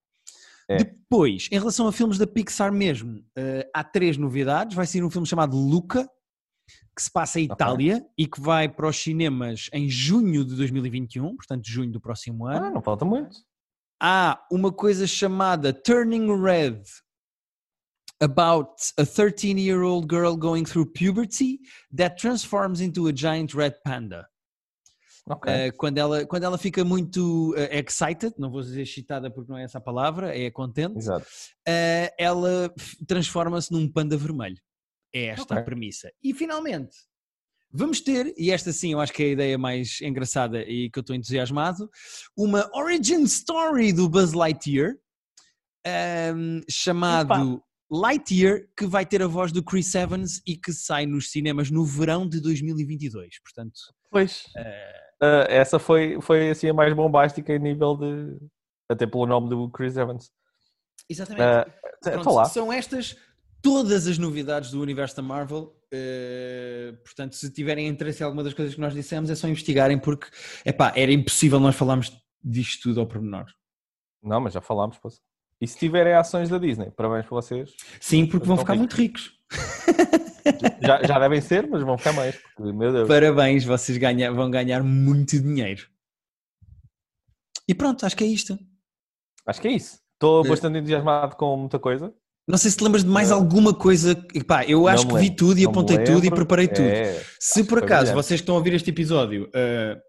[0.69, 0.77] é.
[0.77, 4.75] Depois, em relação a filmes da Pixar mesmo, uh, há três novidades.
[4.75, 6.09] Vai ser um filme chamado Luca,
[6.95, 8.09] que se passa em Itália okay.
[8.17, 12.67] e que vai para os cinemas em junho de 2021, portanto, junho do próximo ano.
[12.67, 13.37] Ah, não falta muito.
[14.01, 16.83] Há uma coisa chamada Turning Red
[18.21, 21.59] about a 13-year-old girl going through puberty
[21.91, 24.27] that transforms into a giant red panda.
[25.29, 25.69] Okay.
[25.69, 29.57] Uh, quando, ela, quando ela fica muito uh, excited, não vou dizer excitada porque não
[29.57, 31.07] é essa a palavra, é contente.
[31.09, 32.73] Uh, ela
[33.07, 34.61] transforma-se num panda vermelho.
[35.13, 35.57] É esta okay.
[35.57, 36.11] a premissa.
[36.23, 36.95] E finalmente,
[37.71, 40.99] vamos ter, e esta sim eu acho que é a ideia mais engraçada e que
[40.99, 41.89] eu estou entusiasmado,
[42.35, 44.95] uma origin story do Buzz Lightyear,
[46.35, 47.63] um, chamado Opa.
[47.91, 51.85] Lightyear, que vai ter a voz do Chris Evans e que sai nos cinemas no
[51.85, 53.39] verão de 2022.
[53.41, 54.45] Portanto, pois.
[54.57, 58.37] Uh, uh, essa foi, foi assim a mais bombástica em nível de.
[58.89, 60.31] até pelo nome do Chris Evans.
[61.07, 61.69] Exatamente.
[61.69, 63.15] Uh, Pronto, são estas
[63.63, 65.73] todas as novidades do universo da Marvel.
[65.91, 69.97] Uh, portanto, se tiverem interesse em alguma das coisas que nós dissemos, é só investigarem,
[69.97, 70.27] porque
[70.65, 72.11] epá, era impossível nós falarmos
[72.43, 73.45] disto tudo ao pormenor.
[74.21, 74.97] Não, mas já falámos.
[74.97, 75.21] Posso.
[75.61, 77.73] E se tiverem ações da Disney, parabéns para vocês.
[78.01, 78.79] Sim, porque vão ficar ricos.
[78.79, 79.33] muito ricos.
[80.81, 82.35] Já, já, devem ser, mas vão ficar mais.
[82.35, 83.07] Porque, meu Deus.
[83.07, 85.87] Parabéns, vocês ganha, vão ganhar muito dinheiro.
[87.65, 88.59] E pronto, acho que é isto.
[89.45, 90.01] Acho que é isso.
[90.15, 92.13] Estou eh, bastante entusiasmado com muita coisa.
[92.47, 94.15] Não sei se te lembras de mais alguma coisa.
[94.45, 96.87] Pá, eu acho que vi tudo e apontei tudo e preparei tudo.
[96.87, 100.01] É, se por acaso vocês que estão a ouvir este episódio, uh,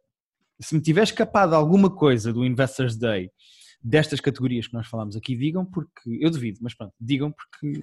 [0.61, 3.31] se me tiver escapado alguma coisa do Investors Day
[3.81, 7.79] destas categorias que nós falamos aqui, digam, porque eu devido, mas pronto, digam porque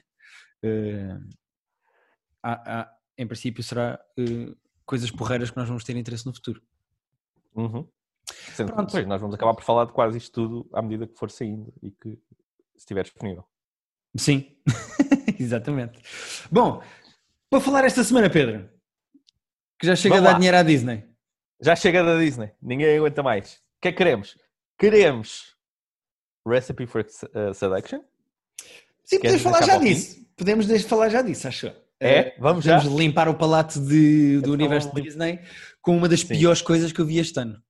[0.65, 1.29] uh,
[2.41, 6.61] há, há, em princípio será uh, coisas porreiras que nós vamos ter interesse no futuro.
[7.55, 7.87] Uhum.
[8.53, 8.87] Sendo pronto.
[8.87, 11.73] Depois nós vamos acabar por falar de quase isto tudo à medida que for saindo
[11.81, 12.17] e que
[12.75, 13.45] estiver disponível.
[14.15, 14.55] Sim,
[15.39, 15.99] exatamente.
[16.51, 16.81] Bom,
[17.49, 18.69] para falar esta semana, Pedro,
[19.79, 20.39] que já chega Vamos a dar lá.
[20.39, 21.03] dinheiro à Disney.
[21.61, 23.53] Já chega da Disney, ninguém aguenta mais.
[23.53, 24.37] O que é que queremos?
[24.77, 25.55] Queremos
[26.47, 28.01] Recipe for uh, Selection?
[29.03, 30.25] Sim, podemos falar já disso.
[30.35, 31.71] Podemos falar já disso, acho.
[31.99, 32.79] É, uh, vamos já.
[32.79, 35.39] Vamos limpar o palato de, do então, universo de Disney
[35.81, 36.29] com uma das Sim.
[36.29, 37.61] piores coisas que eu vi este ano.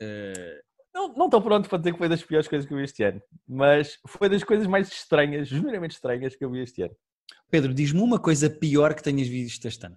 [0.00, 0.60] Uh,
[0.94, 3.02] não, não estou pronto para dizer que foi das piores coisas que eu vi este
[3.02, 6.96] ano, mas foi das coisas mais estranhas, genuinamente estranhas que eu vi este ano.
[7.48, 9.96] Pedro, diz-me uma coisa pior que tenhas visto este ano.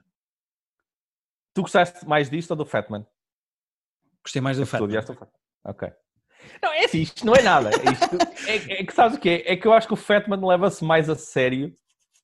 [1.54, 3.06] Tu gostaste mais disto ou do Fatman?
[4.24, 5.00] Gostei mais do Fatman.
[5.64, 5.92] Ok.
[6.62, 7.70] Não, é assim, isto não é nada.
[7.70, 9.54] Isto, é, é, que sabes o que é?
[9.54, 11.76] É que eu acho que o Fatman leva-se mais a sério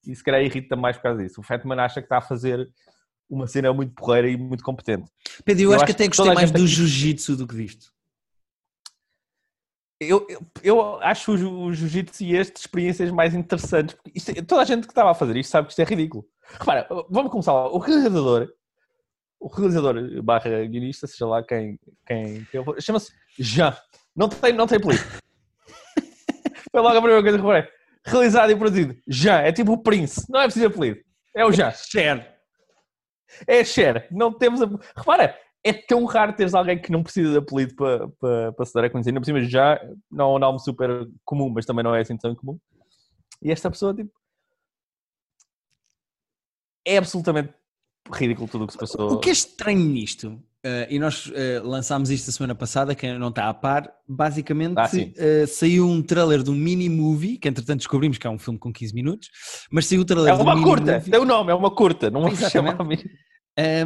[0.06, 1.40] e se calhar irrita mais por causa disso.
[1.40, 2.70] O Fatman acha que está a fazer
[3.30, 5.10] uma cena muito porreira e muito competente.
[5.46, 6.68] Pedro, eu, eu acho, que até gostei mais do aqui...
[6.68, 7.94] jiu-jitsu do que disto
[10.00, 13.96] eu, eu, eu, acho o jiu-jitsu e este experiências mais interessantes.
[14.14, 16.26] Isto, toda a gente que estava a fazer isto sabe que isto é ridículo.
[16.60, 17.68] Repara, vamos começar lá.
[17.68, 18.50] O realizador
[19.40, 23.76] o realizador barra guionista, seja lá quem, quem, quem chama-se Jean.
[24.16, 25.04] Não tem, não tem apelido.
[26.72, 27.70] Foi logo a primeira coisa que reparei.
[28.06, 28.98] Realizado e produzido.
[29.08, 29.40] Jean.
[29.40, 30.26] É tipo o Prince.
[30.30, 31.00] Não é preciso apelido.
[31.34, 31.72] É o Jean.
[31.72, 32.38] Cher.
[33.48, 34.08] É Cher.
[34.12, 34.62] Não temos.
[34.62, 34.70] A...
[34.96, 38.74] Repara, é tão raro teres alguém que não precisa de apelido para, para, para se
[38.74, 39.10] dar a conhecer.
[39.10, 39.80] Ainda por cima, já
[40.10, 40.90] não é um nome super
[41.26, 42.58] comum, mas também não é assim tão comum.
[43.42, 44.12] E esta pessoa, tipo.
[46.86, 47.54] É absolutamente
[48.12, 49.14] ridículo tudo o que se passou.
[49.14, 51.32] O que é estranho nisto, uh, e nós uh,
[51.64, 56.02] lançámos isto a semana passada, quem não está a par, basicamente Ah, uh, saiu um
[56.02, 59.30] trailer de um mini movie, que entretanto descobrimos que é um filme com 15 minutos,
[59.72, 61.70] mas saiu o trailer É de um uma mini curta, tem o nome, é uma
[61.70, 62.52] curta, não Exatamente.
[62.52, 62.98] chamar mim.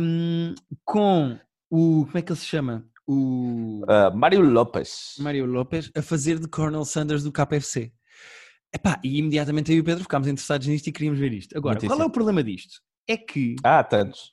[0.01, 0.55] um,
[0.85, 1.37] com
[1.73, 2.05] o.
[2.05, 2.85] Como é que ele se chama?
[3.07, 3.83] O.
[3.87, 5.15] Ah, Mário Lopes.
[5.19, 7.91] Mário Lopes a fazer de Colonel Sanders do KFC.
[8.73, 11.57] Epá, e imediatamente eu e o Pedro ficámos interessados nisto e queríamos ver isto.
[11.57, 12.79] Agora, qual é o problema disto?
[13.07, 14.31] É que Ah, tantos.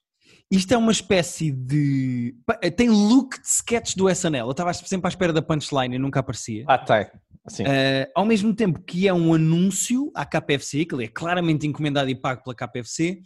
[0.51, 2.35] isto é uma espécie de.
[2.77, 4.47] Tem look de sketch do SNL.
[4.47, 6.65] Eu estava sempre à espera da punchline e nunca aparecia.
[6.69, 7.07] Ah, tem.
[7.49, 7.65] Sim.
[7.65, 12.09] Uh, ao mesmo tempo que é um anúncio à KPFC, que ele é claramente encomendado
[12.09, 13.21] e pago pela KPFC,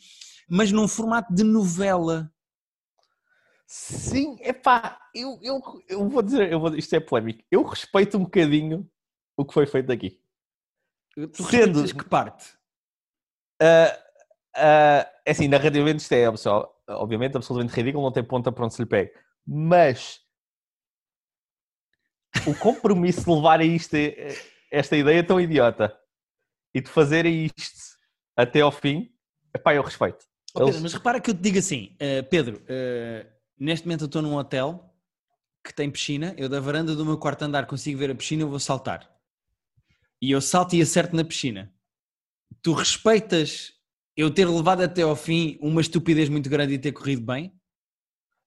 [0.49, 2.31] mas num formato de novela.
[3.67, 7.43] Sim, epá, eu, eu, eu vou dizer, eu vou, isto é polémico.
[7.51, 8.89] Eu respeito um bocadinho
[9.37, 10.21] o que foi feito aqui.
[11.15, 12.53] Tu Sendo- que parte?
[14.55, 16.29] Ah, é assim, narrativamente isto é
[16.89, 19.13] obviamente absolutamente ridículo, não tem ponta para onde se lhe pegue.
[19.47, 20.21] Mas
[22.47, 24.37] o compromisso de levar a isto, eh,
[24.71, 25.97] esta ideia tão idiota
[26.75, 27.97] e de fazerem isto
[28.37, 29.13] até ao fim,
[29.55, 30.25] epá, eu respeito.
[30.55, 33.27] Oh, Pedro, Eles- mas repara que eu te digo assim, eh, Pedro, eh,
[33.59, 34.91] neste momento eu estou num hotel
[35.65, 38.49] que tem piscina, eu da varanda do meu quarto andar consigo ver a piscina, eu
[38.51, 39.11] vou saltar.
[40.21, 41.73] E eu salto e acerto na piscina.
[42.63, 43.73] Tu respeitas
[44.17, 47.53] eu ter levado até ao fim uma estupidez muito grande e ter corrido bem?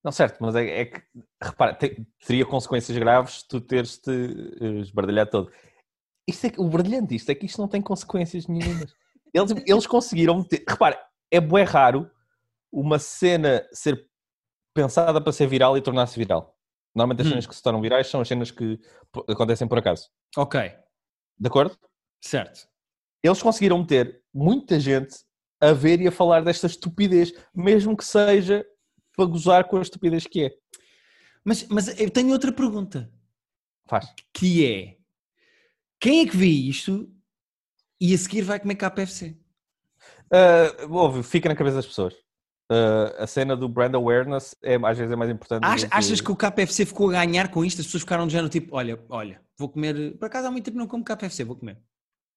[0.02, 1.02] Não, certo, mas é, é que,
[1.42, 5.52] repara, te- teria consequências graves tu teres-te eh, esbardalhado todo.
[6.26, 8.94] Isto é, que- o brilhante disto é que isto não tem consequências nenhumas.
[9.34, 10.98] Eles, eles conseguiram ter, repara,
[11.30, 12.10] é bué raro
[12.72, 14.07] uma cena ser
[14.82, 16.56] pensada para ser viral e tornar-se viral.
[16.94, 17.30] Normalmente as Hum.
[17.30, 18.78] cenas que se tornam virais são as cenas que
[19.28, 20.08] acontecem por acaso.
[20.36, 20.60] Ok,
[21.38, 21.76] De acordo?
[22.20, 22.68] certo.
[23.22, 25.16] Eles conseguiram ter muita gente
[25.60, 28.64] a ver e a falar desta estupidez, mesmo que seja
[29.16, 30.50] para gozar com a estupidez que é.
[31.44, 33.10] Mas, mas eu tenho outra pergunta,
[33.88, 34.06] Faz.
[34.32, 34.96] que é,
[36.00, 37.12] quem é que vê isto
[38.00, 39.36] e a seguir vai comer KFC?
[40.32, 42.14] Uh, óbvio, fica na cabeça das pessoas.
[42.70, 45.64] Uh, a cena do brand awareness é, às vezes é mais importante.
[45.64, 47.80] Ach- do achas que o KFC ficou a ganhar com isto?
[47.80, 50.18] As pessoas ficaram de género tipo, olha, olha, vou comer.
[50.18, 51.78] Por acaso há muito tempo não como KFC, vou comer.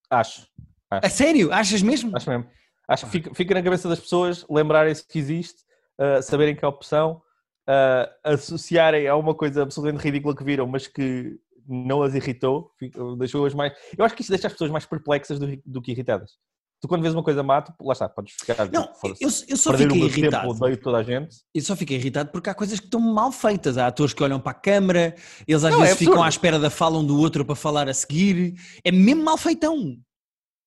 [0.10, 0.48] Acho,
[0.90, 1.52] A sério?
[1.52, 2.16] Achas mesmo?
[2.16, 2.46] acho mesmo.
[2.88, 5.64] Acho que fica, fica na cabeça das pessoas lembrarem-se que existe,
[6.00, 7.22] uh, saberem que é opção,
[7.68, 12.72] uh, associarem a uma coisa absolutamente ridícula que viram, mas que não as irritou,
[13.18, 13.74] deixou-as mais.
[13.98, 16.38] Eu acho que isso deixa as pessoas mais perplexas do, do que irritadas.
[16.82, 18.68] Tu, quando vês uma coisa má, tu, lá está, podes ficar.
[18.72, 20.50] Não, eu, eu só perder fiquei tempo, irritado.
[20.50, 21.38] odeio toda a gente.
[21.54, 23.78] Eu só fiquei irritado porque há coisas que estão mal feitas.
[23.78, 25.16] Há atores que olham para a câmara,
[25.48, 26.26] eles às Não, é vezes ficam absurdo.
[26.26, 28.56] à espera da fala um do outro para falar a seguir.
[28.84, 29.96] É mesmo mal feitão.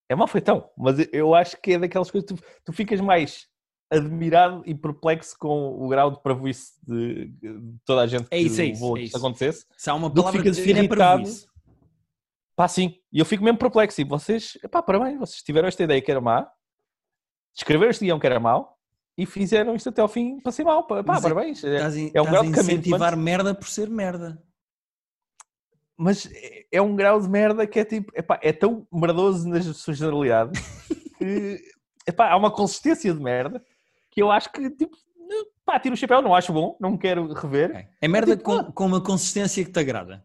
[0.08, 3.46] É mal feitão, mas eu acho que é daquelas coisas que tu, tu ficas mais
[3.90, 8.44] admirado e perplexo com o grau de parvoíce de, de toda a gente É que
[8.44, 9.16] isso, é isso, é que isso.
[9.16, 9.66] acontecesse.
[9.76, 11.22] Se há uma que palavra ficas que define é irritado.
[11.22, 11.46] parvoíce.
[12.56, 12.94] Pá, sim.
[13.12, 14.00] E eu fico mesmo perplexo.
[14.00, 16.46] E vocês, pá, parabéns, vocês tiveram esta ideia que era má,
[17.56, 18.78] escreveram este guião que era mau
[19.16, 20.86] e fizeram isto até ao fim para ser mau.
[20.86, 21.64] Pá, Mas é- parabéns.
[21.64, 24.42] É- Estás, em- é um grau de caminho, incentivar merda por ser merda.
[25.96, 29.62] mas é- é um grau de merda que é tipo, epá, é tão merdoso na
[29.62, 30.50] sua generalidade
[31.18, 31.60] que
[32.06, 33.64] epá, há uma consistência de merda
[34.10, 34.96] que eu acho que tipo,
[35.64, 37.70] pá, tiro o chapéu, não acho bom, não quero rever.
[37.70, 37.86] Ok.
[38.00, 40.24] É merda tipo, com, com uma consistência que te agrada.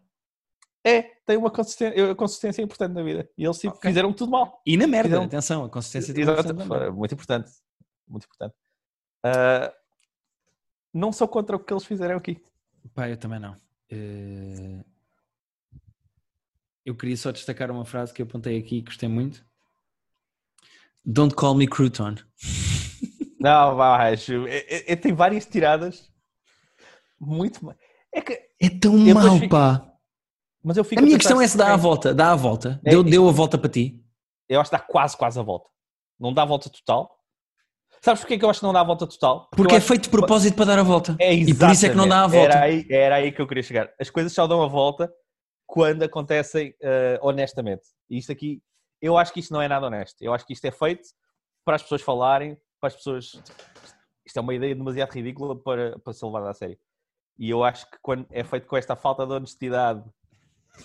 [0.84, 3.28] É, tem uma consistência, consistência importante na vida.
[3.36, 3.90] E eles tipo, Ok.
[3.90, 4.62] fizeram tudo mal.
[4.66, 6.54] E na merda, Fizeram- atenção, a consistência de Exato,
[6.94, 7.50] muito importante.
[8.08, 8.54] Muito importante.
[9.22, 9.72] Ah,
[10.92, 12.42] não sou contra o que eles fizeram aqui.
[12.94, 13.56] Pá, eu também não.
[13.90, 14.82] Eh,
[16.84, 19.44] Eu queria só destacar uma frase que eu apontei aqui e gostei muito.
[21.04, 22.14] Don't call me crouton.
[23.38, 23.78] Não.
[23.82, 26.10] É, é- é- tem várias tiradas.
[27.20, 27.64] Muito.
[27.64, 27.76] ma-
[28.12, 28.32] É que.
[28.60, 29.89] É tão Eu mau, fico- pá.
[30.62, 32.14] Mas eu fico A minha questão é se dá a volta.
[32.14, 32.80] Dá a volta.
[32.84, 34.02] É Deu, deu a volta para ti.
[34.48, 35.70] Eu acho que dá quase, quase a volta.
[36.18, 37.16] Não dá a volta total.
[38.02, 39.48] Sabes porquê que eu acho que não dá a volta total?
[39.52, 41.16] Porque eu é feito de propósito para dar a volta.
[41.18, 42.54] É e por isso é que não dá a volta.
[42.54, 43.92] Era aí, era aí que eu queria chegar.
[44.00, 45.12] As coisas só dão a volta
[45.66, 47.82] quando acontecem eh, honestamente.
[48.08, 48.62] E isto aqui,
[49.00, 50.20] eu acho que isto não é nada honesto.
[50.22, 51.08] Eu acho que isto é feito
[51.64, 53.40] para as pessoas falarem, para as pessoas.
[54.24, 56.78] isto é uma ideia demasiado ridícula para, para ser levada a sério.
[57.38, 60.02] E eu acho que quando é feito com esta falta de honestidade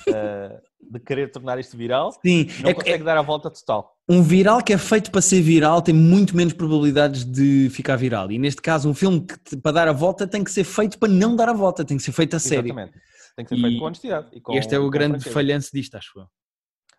[0.10, 3.96] uh, de querer tornar isto viral, Sim, não é, consegue é dar a volta total.
[4.10, 8.32] um viral que é feito para ser viral tem muito menos probabilidades de ficar viral.
[8.32, 11.10] E neste caso, um filme que para dar a volta tem que ser feito para
[11.10, 12.68] não dar a volta, tem que ser feito a sério.
[12.68, 13.00] Exatamente.
[13.36, 14.28] Tem que ser E feito com honestidade.
[14.32, 16.28] E com, Este é o grande falhanço disto, acho eu.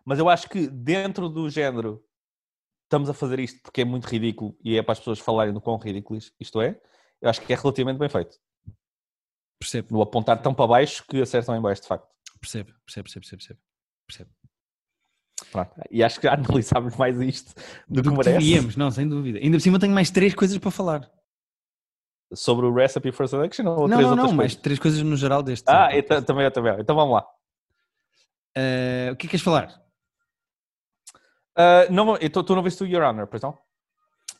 [0.05, 2.01] Mas eu acho que dentro do género
[2.83, 5.59] estamos a fazer isto porque é muito ridículo e é para as pessoas falarem do
[5.59, 6.79] quão ridículo isto é,
[7.21, 8.37] eu acho que é relativamente bem feito.
[9.59, 12.07] Percebo, No apontar tão para baixo que acertam em baixo, de facto.
[12.47, 13.59] Percebo, percebo, percebo, percebo.
[14.07, 14.29] percebo.
[15.51, 15.71] Pronto.
[15.91, 17.53] E acho que já analisámos mais isto
[17.87, 19.39] do, Do que que devíamos, não, sem dúvida.
[19.39, 21.11] Ainda por cima tenho mais três coisas para falar.
[22.33, 24.61] Sobre o Recipe for Selection ou não, três não, outras não, mais coisas?
[24.61, 25.69] três coisas no geral deste.
[25.69, 26.79] Ah, então, também eu também.
[26.79, 27.25] Então vamos lá.
[28.55, 29.81] Eh, o que é que queres falar?
[31.55, 33.57] Ah, não, então, tu não viste o Your Honor, pois não?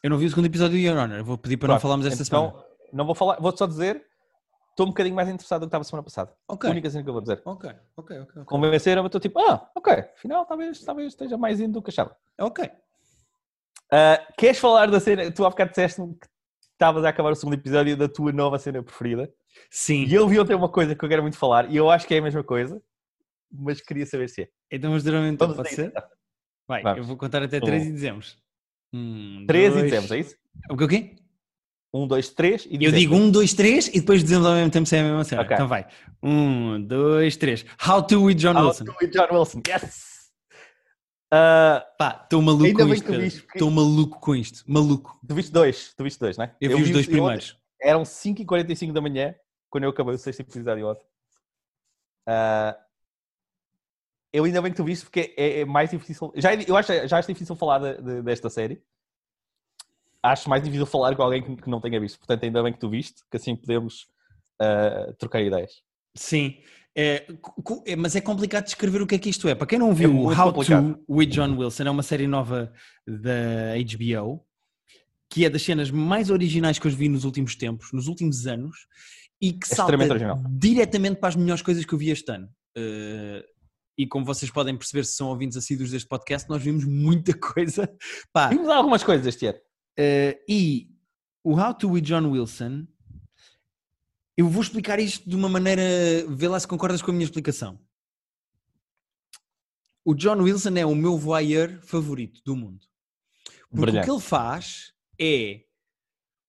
[0.03, 2.05] Eu não vi o segundo episódio do Your Honor, vou pedir para não Pronto, falarmos
[2.05, 2.65] esta então, semana.
[2.93, 4.05] Não vou falar, vou só dizer,
[4.77, 6.31] estou um bocadinho mais interessado do que estava semana passada.
[6.47, 7.41] A única cena que eu vou dizer.
[7.43, 7.67] Ok,
[7.97, 8.31] ok, ok.
[8.33, 8.43] ok.
[8.45, 12.15] Convenceram-me, estou tipo, ah, ok, afinal talvez, talvez esteja mais indo do que achava.
[12.39, 12.69] Ok.
[13.91, 15.31] Ah, queres falar da cena?
[15.31, 16.27] Tu há bocado disseste-me que
[16.73, 19.33] estavas a acabar o segundo episódio da tua nova cena preferida.
[19.71, 20.03] Sim.
[20.05, 22.13] E eu vi ontem uma coisa que eu quero muito falar, e eu acho que
[22.13, 22.79] é a mesma coisa,
[23.51, 24.49] mas queria saber se é.
[24.71, 25.87] Então vamos dizer então, Vamos pode ser?
[25.87, 26.03] então.
[26.67, 26.97] Vai, Vamos.
[26.99, 27.61] eu vou contar até Um.
[27.61, 28.37] três e dizemos.
[28.93, 29.85] Um, Três dois...
[29.85, 30.35] e dizemos, é isso?
[30.69, 31.15] O quê, o quê?
[31.93, 34.85] Um, dois, três e Eu digo um, dois, três e depois dizemos ao mesmo tempo
[34.85, 35.41] sem a mesma cena.
[35.41, 35.53] Ok.
[35.55, 35.87] Então vai.
[36.21, 37.65] Um, dois, três.
[37.87, 38.85] How to with John How Wilson.
[38.85, 40.31] to with John Wilson, yes!
[41.33, 43.47] Ah, Pá, estou maluco com isto.
[43.53, 44.63] Estou maluco com isto.
[44.67, 45.19] Maluco.
[45.27, 46.55] tu viste dois, tu viste dois, não é?
[46.61, 47.57] Eu, vi os dois eu ontem- primeiros.
[47.81, 49.35] Eram 5h45 da manhã,
[49.69, 51.05] quando eu acabei o sexto episódio ontem.
[52.27, 52.77] Ah,
[54.33, 56.31] eu ainda bem que tu viste, porque é, é mais difícil.
[56.35, 58.81] Já, é- eu acho, já acho difícil falar de- de- desta série.
[60.31, 62.17] Acho mais difícil falar com alguém que, não tenha visto.
[62.17, 64.07] Portanto, ainda bem que tu viste, que assim podemos
[64.61, 65.81] ah, trocar ideias.
[66.15, 66.57] Sim.
[66.95, 67.27] É,
[67.85, 69.53] é, mas é complicado descrever o que é que isto é.
[69.53, 70.95] Para quem não viu, muito How complicado.
[70.95, 72.73] to with John Wilson é uma série nova
[73.05, 74.47] da HBO
[75.29, 78.87] que é das cenas mais originais que eu vi nos últimos tempos, nos últimos anos,
[79.41, 79.95] e que É salta
[80.49, 82.49] diretamente para as melhores coisas que eu vi este ano.
[82.75, 83.45] Eh,
[83.97, 87.89] e como vocês podem perceber se são ouvintes assíduos deste podcast, nós vimos muita coisa.
[88.31, 89.59] Pá, Vimos algumas coisas este ano.
[89.97, 90.89] Eh, e
[91.43, 92.85] o How to with John Wilson,
[94.35, 95.81] eu vou explicar isto de uma maneira,
[96.29, 97.79] vê lá se concordas com a minha explicação.
[100.05, 102.85] O John Wilson é o meu voyeur favorito do mundo.
[103.69, 103.99] Porque Brilhante.
[103.99, 105.65] o que ele faz é,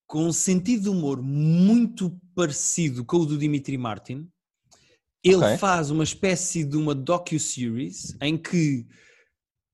[0.07, 4.30] com um sentido de humor muito parecido com o do Dimitri Martin,
[5.24, 5.59] ele Ok.
[5.59, 8.86] faz uma espécie de uma docu-series em que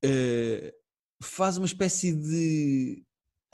[0.02, 0.74] eh,
[1.22, 3.04] faz uma espécie de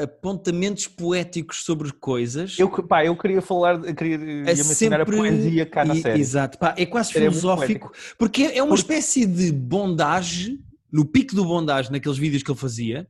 [0.03, 2.59] apontamentos poéticos sobre coisas.
[2.59, 6.20] Eu, pá, eu queria falar, eu queria ia É mencionar a poesia cá na série.
[6.20, 10.59] Exato, pá, é quase muito filosófico, porque é uma Porque- espécie de bondage,
[10.92, 13.07] no pico do bondage naqueles vídeos que ele fazia,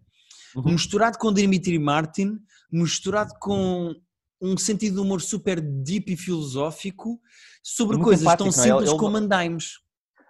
[0.56, 0.72] Uhum.
[0.72, 2.38] misturado com Dimitri Martin,
[2.72, 3.94] misturado com
[4.42, 7.20] um sentido de humor super deep e filosófico
[7.62, 8.48] sobre Muito coisas tão é?
[8.48, 9.58] Ele- simples ele- como andaime.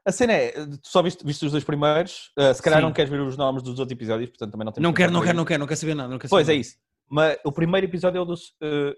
[0.07, 2.87] A cena é, tu só viste, viste os dois primeiros, uh, se calhar Sim.
[2.87, 5.21] não queres ver os nomes dos outros episódios, portanto também não temos Não quero, não
[5.23, 6.09] quero, não quero, não quero saber nada.
[6.09, 6.77] Não quero Pois é isso.
[7.09, 8.51] Mas o primeiro episódio é o dos.
[8.63, 8.95] uh,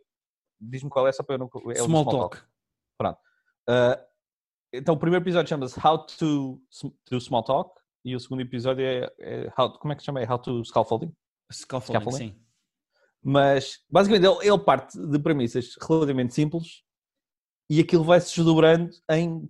[0.60, 1.50] Diz-me qual é, só para eu não.
[1.72, 2.38] É do Small talk.
[3.68, 3.98] Uh,
[4.72, 6.60] então o primeiro episódio chama-se How to
[7.10, 10.20] Do Small Talk e o segundo episódio é, é how, como é que se chama?
[10.20, 11.12] É How to Scaffolding.
[11.52, 12.28] Scaffolding, Scaffolding?
[12.30, 12.42] sim.
[13.22, 16.82] Mas basicamente ele, ele parte de premissas relativamente simples
[17.70, 19.48] e aquilo vai se desdobrando em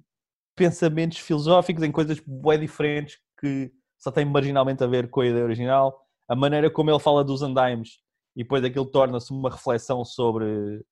[0.54, 5.44] pensamentos filosóficos, em coisas bem diferentes que só têm marginalmente a ver com a ideia
[5.44, 6.06] original.
[6.28, 7.98] A maneira como ele fala dos andaimes
[8.36, 10.84] e depois aquilo torna-se uma reflexão sobre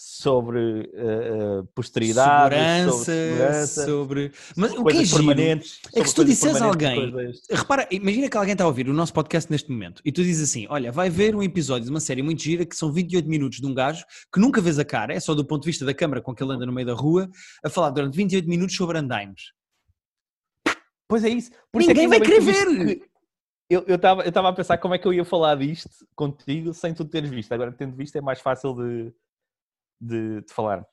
[0.00, 4.32] sobre eh, posteridade, segurança, sobre segurança, sobre...
[4.56, 5.40] Mas sobre o que é giro
[5.92, 8.88] é que se tu disseres a alguém- coisas- Repara, imagina que alguém está a ouvir
[8.88, 11.90] o nosso podcast neste momento e tu dizes assim: Olha, vai ver um episódio de
[11.90, 14.84] uma série muito gira que são 28 minutos de um gajo que nunca vês a
[14.84, 16.86] cara, é só do ponto de vista da câmara com que ele anda no meio
[16.86, 17.28] da rua,
[17.64, 19.52] a falar durante 28 minutos sobre andaimes.
[21.08, 21.50] Pois é isso.
[21.72, 22.86] Por isso é que Ninguém vai querer ver.
[22.98, 23.08] que-
[23.68, 26.94] Eu estava eu estava a pensar como é que eu ia falar disto contigo sem
[26.94, 27.50] tu teres visto.
[27.52, 29.12] Agora, tendo visto, é mais fácil de,
[30.00, 30.84] de, de falar.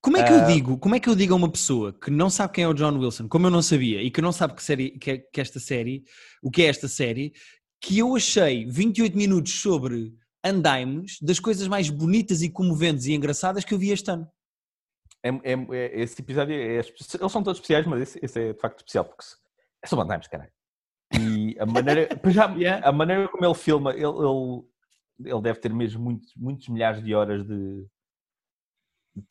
[0.00, 0.44] Como é que eu Ah.
[0.46, 0.78] digo?
[0.78, 2.98] Como é que eu digo a uma pessoa que não sabe quem é o John
[2.98, 5.60] Wilson, como eu não sabia, e que não sabe que, série, que, é- que esta
[5.60, 6.04] série,
[6.42, 7.32] o que é esta série,
[7.80, 13.64] que eu achei 28 minutos sobre andaimes das coisas mais bonitas e comoventes e engraçadas
[13.64, 14.26] que eu vi este ano.
[15.22, 16.92] É, é- é- esse episódio, é, eles
[17.30, 19.24] são todos especiais, mas esse, esse é de facto especial, porque
[19.84, 20.50] é sobre andaimes, caralho.
[21.14, 22.86] E a maneira, já, Yeah.
[22.88, 24.62] a maneira como ele filma, ele, ele-
[25.30, 27.86] ele deve ter mesmo muitos, muitos milhares de horas de.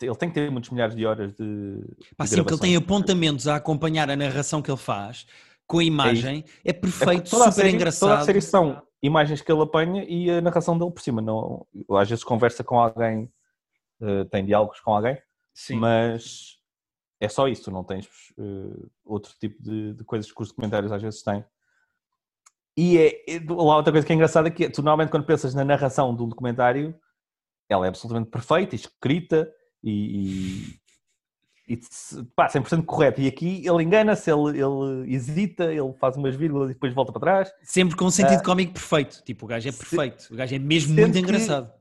[0.01, 1.79] Ele tem que ter muitos milhares de horas de.
[2.15, 5.25] Pá, de sim, porque ele tem apontamentos a acompanhar a narração que ele faz
[5.65, 6.43] com a imagem.
[6.63, 8.09] É, É perfeito, a super série- engraçado.
[8.09, 11.21] Toda a série são imagens que ele apanha e a narração dele por cima.
[11.21, 13.31] Não, às vezes conversa com alguém,
[14.01, 15.17] eh, tem diálogos com alguém,
[15.53, 15.75] Sim.
[15.75, 16.57] mas
[17.19, 17.69] é só isso.
[17.71, 18.07] Não tens
[18.39, 21.43] eh, outro tipo de, de coisas que os documentários às vezes têm.
[22.75, 25.53] E é, é- lá outra coisa que é engraçada é que tu normalmente quando pensas
[25.53, 26.95] na narração de um documentário,
[27.69, 29.51] ela é absolutamente perfeita, escrita
[29.89, 30.77] e,
[31.67, 31.79] e, e
[32.35, 33.21] pá, 100% correta.
[33.21, 37.19] E aqui ele engana-se, ele, ele hesita, ele faz umas vírgulas e depois volta para
[37.21, 37.51] trás.
[37.63, 38.43] Sempre com um sentido Ah.
[38.43, 39.21] cómico perfeito.
[39.23, 40.27] Tipo, o gajo é perfeito.
[40.33, 41.71] O gajo é mesmo muito engraçado.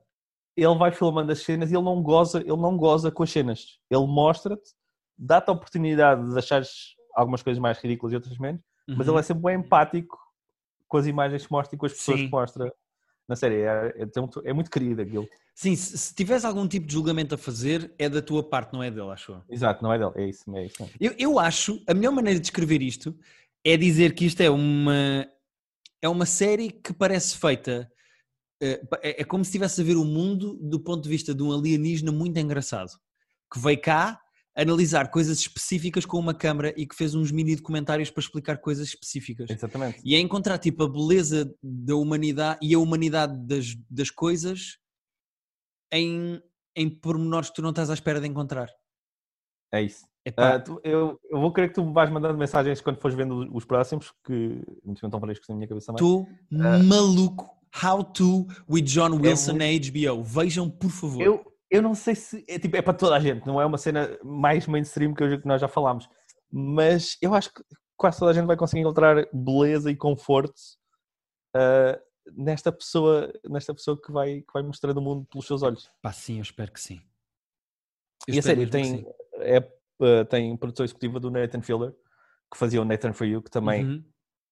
[0.57, 3.79] Ele vai filmando as cenas e ele não goza, ele não goza com as cenas.
[3.91, 4.71] Ele mostra-te,
[5.19, 9.15] dá-te a oportunidade de achares algumas coisas mais ridículas e outras menos, mas Uhum.
[9.15, 10.19] ele é sempre bem empático
[10.89, 12.27] com as imagens que mostra e com as pessoas Sim.
[12.27, 12.73] que mostra
[13.29, 13.63] na série.
[13.63, 14.07] É, é,
[14.45, 15.29] é muito querido aquilo.
[15.55, 18.83] Sim, se, se tivesse algum tipo de julgamento a fazer, é da tua parte, não
[18.83, 19.43] é dele, acho eu.
[19.49, 20.83] Exato, não é dele, é isso, é isso.
[20.83, 20.95] mesmo.
[21.01, 23.17] Eu, eu acho, a melhor maneira de descrever isto
[23.65, 25.27] é dizer que isto é uma,
[26.03, 27.91] é uma série que parece feita.
[28.63, 31.43] eh, É, é como se estivesse a ver o mundo do ponto de vista de
[31.43, 32.91] um alienígena muito engraçado
[33.53, 34.21] que veio cá
[34.57, 38.89] analisar coisas específicas com uma câmara e que fez uns mini documentários para explicar coisas
[38.89, 39.51] específicas.
[39.51, 40.01] Exatamente.
[40.05, 44.79] E é encontrar tipo a beleza da humanidade e a humanidade das, das coisas
[45.93, 46.41] em,
[46.75, 48.69] em pormenores que tu não estás à espera de encontrar.
[49.73, 50.07] É isso.
[50.37, 53.37] Ah, tu- eu, eu vou querer que tu me vais mandando mensagens quando fores vendo
[53.39, 56.03] os- os próximos, que não estão frescos na minha cabeça também.
[56.05, 57.55] Estou maluco.
[57.85, 59.67] How to with John Wilson muito- na
[60.17, 60.25] HBO.
[60.25, 61.21] Vejam, por favor.
[61.23, 63.79] Eu, eu não sei se é, tipo, é para toda a gente, não é uma
[63.79, 66.09] cena mais mainstream que, eu- que nós já falámos,
[66.51, 67.63] mas eu acho que
[67.97, 70.55] quase toda a gente vai conseguir encontrar beleza e conforto
[71.55, 71.99] ah,
[72.33, 75.91] nesta pessoa, nesta pessoa que vai, que vai mostrando o mundo pelos seus olhos.
[76.03, 77.01] Pá, sim, eu espero que sim.
[78.29, 79.07] Eu E a série tem,
[79.37, 81.93] é, ah, tem produção executiva do Nathan Filler,
[82.53, 84.05] que fazia o Nathan For You, que também, Uhum.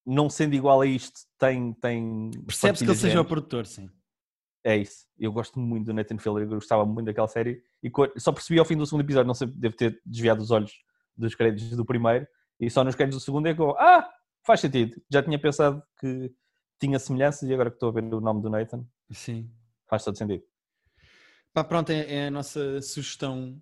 [0.07, 1.73] não sendo igual a isto, tem.
[1.75, 3.89] tem Percebe-se que ele seja o produtor, sim.
[4.65, 5.07] É isso.
[5.19, 7.63] Eu gosto muito do Nathan Filler, eu gostava muito daquela série.
[7.83, 10.73] E só percebi ao fim do segundo episódio, não sei, devo ter desviado os olhos
[11.17, 12.27] dos créditos do primeiro,
[12.59, 14.09] e só nos créditos do segundo é que eu, ah,
[14.45, 15.01] faz sentido.
[15.11, 16.33] Já tinha pensado que
[16.81, 19.51] tinha semelhanças e agora que estou a ver o nome do Nathan, Sim.
[19.87, 20.43] faz todo sentido.
[21.53, 23.61] Pá, pronto, é, é a nossa sugestão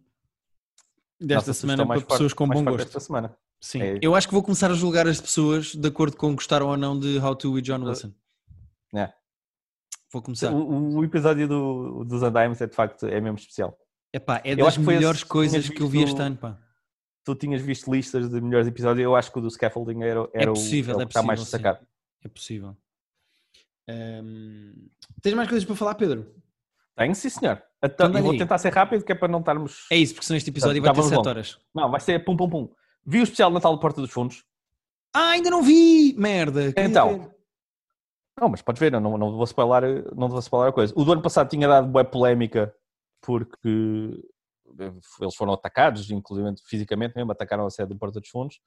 [1.20, 2.86] desta Nossa semana sugestão para pessoas forte- com bom gosto.
[2.86, 3.36] Esta semana.
[3.61, 3.82] Sim.
[3.82, 6.76] É- Eu acho que vou começar a julgar as pessoas de acordo com gostaram ou
[6.76, 8.12] não de How to with John Wilson.
[8.94, 9.12] É.
[10.12, 10.52] Vou começar.
[10.52, 13.76] O, o episódio do, dos Andimes é de facto é mesmo especial.
[14.12, 16.58] Epá, é das melhores esse- coisas que eu vi este ano, pá.
[17.24, 20.50] Tu tinhas visto listas de melhores episódios, eu acho que o do scaffolding era, era
[20.50, 21.62] o- possível, é o é que está mais possível, sim.
[21.62, 21.86] destacado.
[22.24, 22.76] É possível.
[23.88, 24.88] Ahm,
[25.22, 26.34] Tens mais coisas para falar, Pedro?
[26.96, 27.62] Tenho, sim senhor.
[27.82, 28.38] Então, vou aí.
[28.38, 29.86] tentar ser rápido, que é para não estarmos.
[29.90, 31.28] É isso, porque senão este episódio vai ter vamos 7 longe.
[31.28, 31.58] horas.
[31.74, 32.68] Não, vai ser pum pum pum.
[33.04, 34.44] Vi o especial de Natal de Porta dos Fundos.
[35.14, 36.14] Ah, ainda não vi!
[36.16, 36.72] Merda!
[36.76, 37.32] Então.
[38.43, 40.93] Não, mas podes ver, eu não, não, vou spoiler, não vou spoiler a coisa.
[40.97, 42.74] O do ano passado tinha dado boa polémica
[43.20, 44.20] porque
[45.20, 48.59] eles foram atacados, inclusive fisicamente mesmo, atacaram a sede do Porta dos Fundos.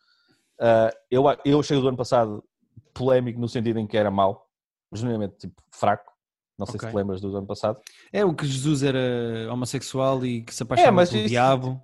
[0.61, 2.41] Ah, eu, eu achei o do ano passado
[2.93, 4.47] polémico no sentido em que era mau,
[4.93, 6.09] genuinamente tipo, fraco.
[6.57, 6.88] Não sei Ok.
[6.88, 7.78] se te lembras do ano passado.
[8.13, 11.84] É o que Jesus era homossexual e que se apaixonava É, pelo isso- diabo.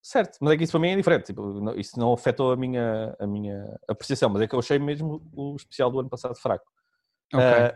[0.00, 1.26] Certo, mas é que isso para mim é diferente.
[1.26, 4.78] Tipo, não- isso não afetou a minha, a minha apreciação, mas é que eu achei
[4.78, 6.70] mesmo o especial do ano passado fraco.
[7.32, 7.44] Ok.
[7.44, 7.74] Ah,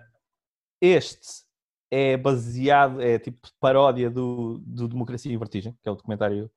[0.80, 1.44] este
[1.90, 6.50] é baseado, é tipo paródia do, do Democracia em Vertigem, que é o documentário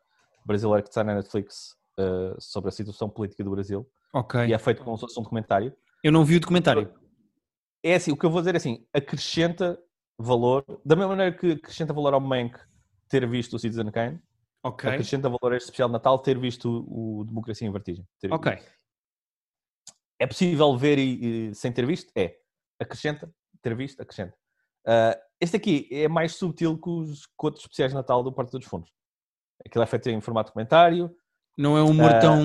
[0.45, 3.89] brasileiro que está na Netflix ah, sobre a situação política do Brasil.
[4.14, 4.47] ok.
[4.47, 5.76] E é feito como se fosse um documentário.
[6.04, 6.93] Eu não vi o documentário.
[7.84, 9.80] É assim, o que eu vou dizer é assim, acrescenta
[10.18, 12.60] valor, da mesma maneira que acrescenta valor ao Mank
[13.08, 14.20] ter visto o Citizen Kane,
[14.64, 14.89] Ok.
[14.89, 18.06] acrescenta valor a este especial de Natal ter visto o, o Democracia em Vertigem.
[18.20, 18.58] Ter- Ok.
[20.20, 22.12] É possível ver e, e sem ter visto?
[22.16, 22.38] É.
[22.80, 23.30] Acrescenta,
[23.61, 24.34] ter visto, acrescenta.
[24.86, 28.67] Ah, este aqui é mais subtil que os outros especiais de Natal do Porta dos
[28.67, 28.91] Fundos.
[29.65, 31.13] Aquilo é feito em formato documentário.
[31.57, 32.39] Não é um humor tão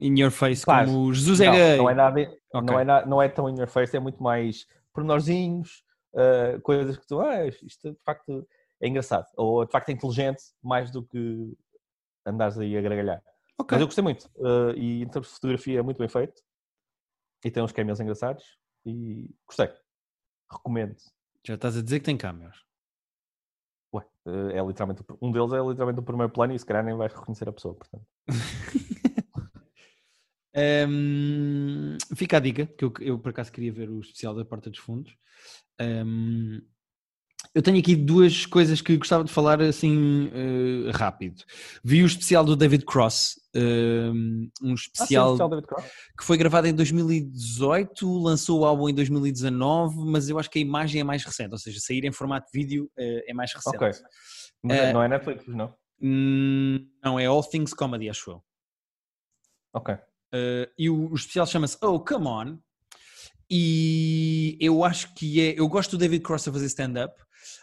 [0.00, 1.76] in your face Pá, como o Jesus é não, gay.
[1.78, 2.20] não é nada,
[2.54, 2.66] Ok.
[2.66, 5.82] não, é na- não é tão in your face, é muito mais pormenorzinhos,
[6.14, 8.46] ah, coisas que tu, ah, isto de facto
[8.80, 9.26] é engraçado.
[9.36, 11.52] Ou de facto é inteligente, mais do que
[12.24, 13.20] andares aí a gargalhar.
[13.58, 13.74] Ok.
[13.74, 14.30] Mas eu gostei muito.
[14.40, 16.40] ah, e em termos de fotografia é muito bem feito.
[17.44, 18.44] E tem uns cameos engraçados.
[18.84, 19.70] E gostei.
[20.50, 20.96] Recomendo.
[21.44, 22.56] Já estás a dizer que tem câmeras.
[23.94, 26.96] Ué, eh, é literalmente, um deles é literalmente o primeiro plano e se calhar nem
[26.96, 27.74] vais reconhecer a pessoa.
[27.74, 28.06] Portanto.
[30.54, 34.70] Hum, fica a dica, que eu, eu por acaso queria ver o especial da Porta
[34.70, 35.16] dos Fundos.
[35.80, 36.60] Hum,
[37.54, 41.42] Eu tenho aqui duas coisas que gostava de falar assim uh, rápido.
[41.84, 44.12] Vi o especial do David Cross, uh,
[44.62, 50.30] um especial, Ah, sim, que foi gravado em 2018, lançou o álbum em 2019, mas
[50.30, 53.22] eu acho que a imagem é mais recente, ou seja, sair em formato vídeo uh,
[53.26, 53.76] é mais recente.
[53.76, 53.90] Ok.
[54.62, 55.74] Mas não é Netflix, não?
[56.00, 58.42] Hum, não, é All Things Comedy, acho eu.
[59.74, 59.94] Ok.
[60.78, 62.58] E o, o especial chama-se Oh, Come On.
[63.50, 65.60] E eu acho que é.
[65.60, 67.14] Eu gosto do David Cross a fazer stand-up.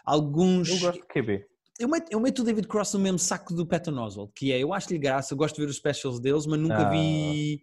[0.04, 0.68] Alguns.
[0.68, 1.44] Eu gosto de QB.
[1.78, 4.58] Eu meto, eu meto o David Cross no mesmo saco do Patton Oswalt, que é,
[4.58, 6.90] eu acho-lhe graça, eu gosto de ver os specials deles, mas nunca Ah.
[6.90, 7.62] vi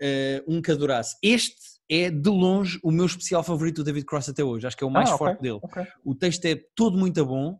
[0.00, 1.16] eh, um que adorasse.
[1.22, 1.56] Este
[1.90, 4.86] é, de longe, o meu especial favorito do David Cross até hoje, acho que é
[4.86, 5.58] o mais Ah, ok, forte dele.
[5.62, 5.84] ok.
[6.04, 7.58] O texto é todo muito bom,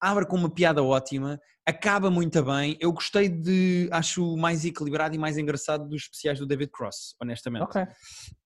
[0.00, 2.76] abre com uma piada ótima, acaba muito bem.
[2.80, 7.64] Eu gostei de, acho mais equilibrado e mais engraçado dos especiais do David Cross, honestamente.
[7.64, 7.82] Ok.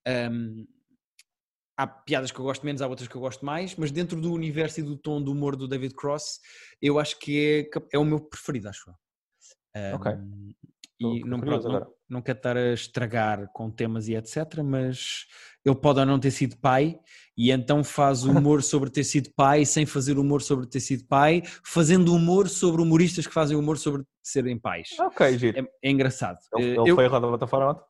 [0.07, 0.67] Um,
[1.77, 4.33] há piadas que eu gosto menos, há outras que eu gosto mais, mas dentro do
[4.33, 6.41] universo e do tom do humor do David Cross,
[6.81, 8.95] eu acho que é, é o meu preferido, acho eu.
[9.77, 10.13] Um, Ok.
[11.01, 15.27] E não, pronto, não, não quero estar a estragar com temas e etc, mas
[15.65, 16.99] ele pode ou não ter sido pai
[17.37, 21.43] e então faz humor sobre ter sido pai sem fazer humor sobre ter sido pai,
[21.65, 24.89] fazendo humor sobre humoristas que fazem humor sobre serem pais.
[25.01, 25.59] Ok, giro.
[25.59, 26.39] É, é engraçado.
[26.55, 27.85] Ele, Eh, ele eu, foi a roda bota fora ontem?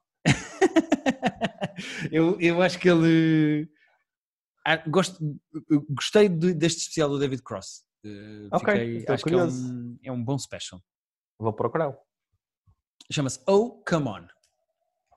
[2.11, 3.69] eu, eu acho que ele.
[4.67, 5.19] ah, Gosto,
[5.91, 7.85] gostei de- deste especial do David Cross.
[8.05, 9.73] Eh, Ok, fiquei- acho que é curioso.
[9.73, 10.81] um, é um bom special.
[11.39, 11.97] Vou procurá-lo.
[13.11, 14.27] Chama-se Oh Come On.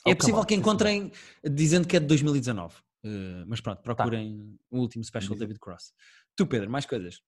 [0.06, 1.12] Oh, é possível On, que sim, encontrem
[1.44, 2.76] dizendo que é de 2019.
[3.04, 3.64] Eh, mas Tá.
[3.76, 5.94] pronto, procurem o último special do Diz- David Cross.
[6.36, 7.22] Tu, Pedro, mais coisas?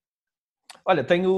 [0.85, 1.31] Olha, tenho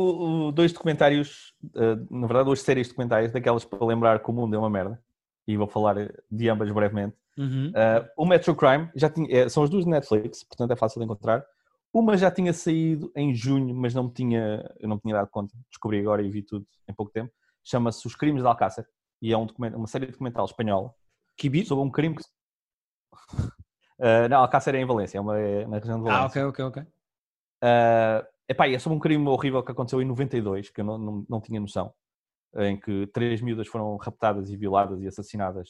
[0.50, 4.34] uh, dois documentários, uh, na verdade, duas séries de documentários, daquelas para lembrar que o
[4.34, 5.02] mundo é uma merda.
[5.48, 5.96] E vou falar
[6.30, 7.16] de ambas brevemente.
[7.38, 7.70] Uhum.
[7.70, 11.00] Uh, o Metro Crime, já tinha, é, são as duas de Netflix, portanto é fácil
[11.00, 11.44] de encontrar.
[11.94, 15.30] Uma já tinha saído em junho, mas não me tinha, eu não me tinha dado
[15.30, 15.54] conta.
[15.70, 17.32] Descobri agora e vi tudo em pouco tempo.
[17.64, 18.86] Chama-se Os Crimes de Alcácer
[19.22, 20.94] e é um uma série documental espanhola
[21.38, 21.66] Kibir?
[21.66, 22.24] sobre um crime que...
[24.00, 26.44] Uh, não, Alcácer é em Valência, é, uma, é na região de Valência.
[26.44, 26.84] Ah, ok, ok, ok.
[27.64, 30.98] Uh, epá, e é sobre um crime horrível que aconteceu em 92, que eu não,
[30.98, 31.94] não, não tinha noção,
[32.58, 35.70] em que três miúdas foram raptadas e violadas e assassinadas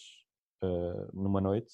[0.64, 1.74] uh, numa noite.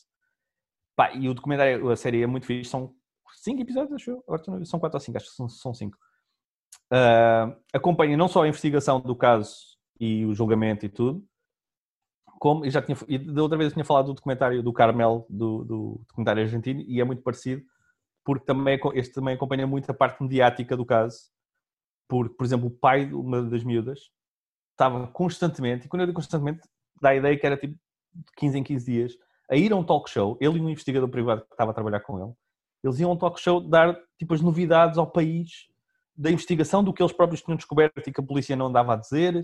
[0.95, 2.95] Pá, e o documentário, a série é muito fixe, são
[3.36, 4.24] cinco episódios, acho eu.
[4.28, 5.97] Agora na- são quatro ou cinco, acho que são, são cinco.
[6.91, 11.26] Uh, acompanha não só a investigação do caso e o julgamento e tudo,
[12.39, 15.26] como eu já tinha, e da outra vez eu tinha falado do documentário do Carmel,
[15.30, 17.64] do, do documentário argentino, e é muito parecido,
[18.24, 21.18] porque também, este também acompanha muito a parte mediática do caso,
[22.08, 24.12] porque, por exemplo, o pai de uma das miúdas
[24.78, 26.61] estava constantemente, e quando eu digo constantemente,
[27.01, 29.17] dá a ideia que era tipo de 15 em 15 dias,
[29.49, 31.99] a ir a um talk show, ele e um investigador privado que estava a trabalhar
[32.01, 32.34] com ele,
[32.84, 35.67] eles iam a um talk show dar tipo as novidades ao país
[36.15, 38.95] da investigação do que eles próprios tinham descoberto e que a polícia não andava a
[38.95, 39.43] dizer,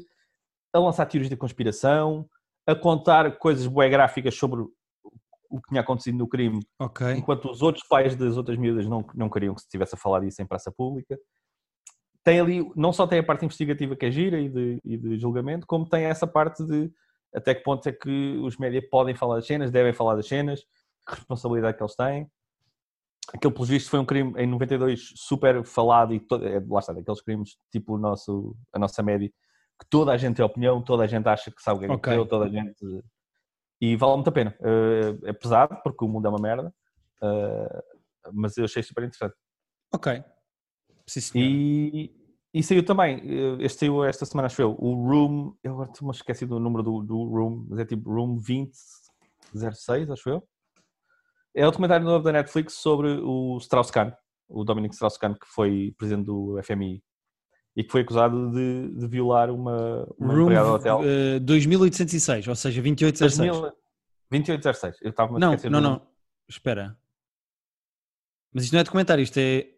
[0.71, 2.27] a lançar teorias de conspiração,
[2.65, 7.11] a contar coisas bué gráficas sobre o que tinha acontecido no crime Ok.
[7.13, 10.21] enquanto os outros pais das outras miúdas não, não queriam que se estivesse a falar
[10.21, 11.17] disso em praça pública.
[12.24, 15.17] Tem ali, não só tem a parte investigativa que é gira e de, e de
[15.19, 16.91] julgamento, como tem essa parte de
[17.36, 20.61] até que ponto é que os médias podem falar das cenas, devem falar das cenas,
[21.05, 22.32] que responsabilidade que eles têm.
[23.34, 26.93] Aquele, pelos vistos, foi um crime em 92 super falado e todo, é, lá está,
[26.93, 29.28] daqueles crimes tipo o nosso, a nossa média,
[29.80, 31.88] que toda a gente tem opinião, toda a gente acha que sabe o que é
[31.89, 32.13] que Ok.
[32.13, 33.03] aconteceu, toda a gente
[33.84, 34.55] e vale muito a pena.
[34.61, 36.74] Eh, é pesado, porque o mundo é uma merda,
[37.21, 37.84] eh,
[38.32, 39.36] mas eu achei super interessante.
[39.93, 40.24] Ok.
[41.07, 41.39] Sim.
[41.39, 42.15] E,
[42.53, 46.11] e saiu também, eh, este saiu esta semana, acho eu, o Room, eu agora estou-me
[46.13, 50.47] a esqueci do número do, do Room, mas é tipo Room 2006, acho eu.
[51.55, 54.11] É o documentário novo da Netflix sobre o Strauss-Kahn,
[54.49, 57.03] o Dominic Strauss-Kahn, que foi presidente do FMI
[57.75, 61.01] e que foi acusado de, de violar uma, uma Room empregada do hotel.
[61.03, 63.37] eh, 2806, ou seja, 2806.
[63.37, 63.73] 2000
[64.31, 66.07] 2806, eu estava a Não, esquecer não, não.
[66.47, 66.97] Espera.
[68.53, 69.72] Mas isto não é documentário, isto é.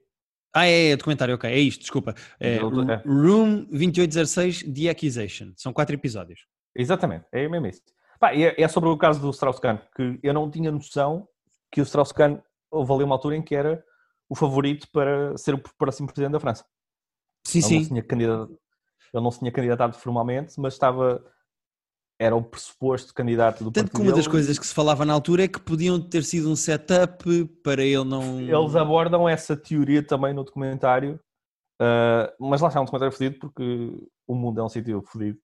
[0.58, 2.16] Ah, é, é documentário, ok, é isto, desculpa.
[2.39, 2.60] É, é.
[2.60, 5.51] Room 2806, The Accusation.
[5.58, 6.47] São quatro episódios.
[6.74, 7.82] Exatamente, é mesmo isso.
[8.18, 11.28] Pá, é, é sobre o caso do Strauss-Kahn, que eu não tinha noção
[11.70, 12.39] que o Strauss-Kahn
[12.72, 13.84] houve ali uma altura em que era
[14.30, 16.64] o favorito para ser o próximo presidente da França.
[17.43, 18.01] Sim, Ele não, sim.
[18.01, 18.60] candidato,
[19.14, 21.22] ele não se tinha candidatado formalmente, mas estava
[22.20, 25.13] era o pressuposto candidato do Tanto que partido uma das coisas que se falava na
[25.13, 28.39] altura é que podiam ter sido um setup para ele não.
[28.39, 31.20] Eles abordam essa teoria também no documentário,
[31.80, 35.38] ah, mas lá está é um documentário fodido porque o mundo é um sítio fodido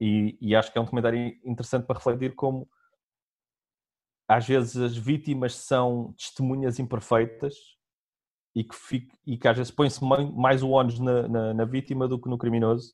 [0.00, 2.68] e, e acho que é um documentário interessante para refletir como
[4.28, 7.54] às vezes as vítimas são testemunhas imperfeitas
[8.54, 12.08] e que, fique, e que às vezes põe-se mais o ónus na, na, na, vítima
[12.08, 12.92] do que no criminoso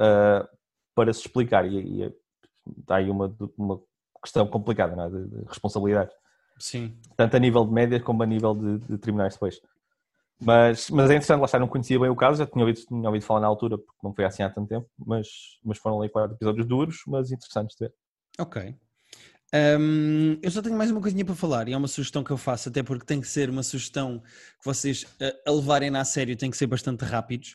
[0.00, 0.46] uh,
[0.94, 1.66] para se explicar.
[1.66, 2.14] E, e
[2.80, 3.80] está aí uma, uma
[4.22, 5.08] questão complicada é?
[5.08, 6.10] de, de, responsabilidade.
[6.58, 6.96] Sim.
[7.16, 9.60] Tanto a nível de médias como a nível de, de tribunais depois.
[10.38, 13.08] Mas, mas é interessante, lá está, não conhecia bem o caso, já tinha ouvido, tinha
[13.08, 15.28] ouvido falar na altura, porque não foi assim há tanto tempo, mas,
[15.64, 17.94] mas foram ali quatro episódios duros, mas interessantes de ver.
[18.38, 18.76] Ok.
[19.54, 22.36] Um, eu só tenho mais uma coisinha para falar e é uma sugestão que eu
[22.36, 26.36] faço, até porque tem que ser uma sugestão que vocês uh, a levarem na sério,
[26.36, 27.54] tem que ser bastante rápidos.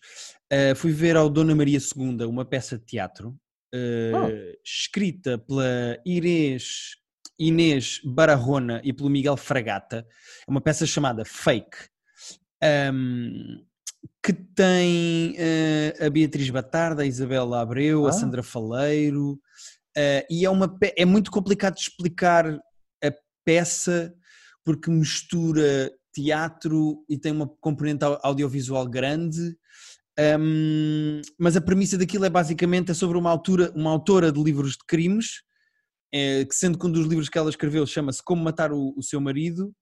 [0.52, 3.38] Uh, fui ver ao Dona Maria II uma peça de teatro
[3.74, 4.58] uh, oh.
[4.64, 6.96] escrita pela Inês,
[7.40, 10.06] Inês Barahona e pelo Miguel Fragata.
[10.48, 11.78] É uma peça chamada Fake,
[12.94, 13.64] um,
[14.24, 15.36] que tem
[16.00, 18.10] a Beatriz Batarda, a Isabela Abreu, ah.
[18.10, 19.40] a Sandra Faleiro.
[19.98, 22.48] Uh, e é, uma, é muito complicado de explicar
[23.04, 23.12] a
[23.44, 24.14] peça
[24.64, 29.56] porque mistura teatro e tem uma componente audiovisual grande.
[30.20, 34.74] Um, mas a premissa daquilo é basicamente é sobre uma, altura, uma autora de livros
[34.74, 35.42] de crimes,
[36.14, 39.02] é, que sendo que um dos livros que ela escreveu chama-se Como Matar o, o,
[39.02, 39.74] Seu Marido,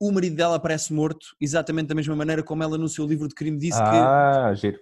[0.00, 3.34] o marido dela aparece morto, exatamente da mesma maneira como ela no seu livro de
[3.34, 4.60] crime disse ah, que.
[4.60, 4.78] Giro.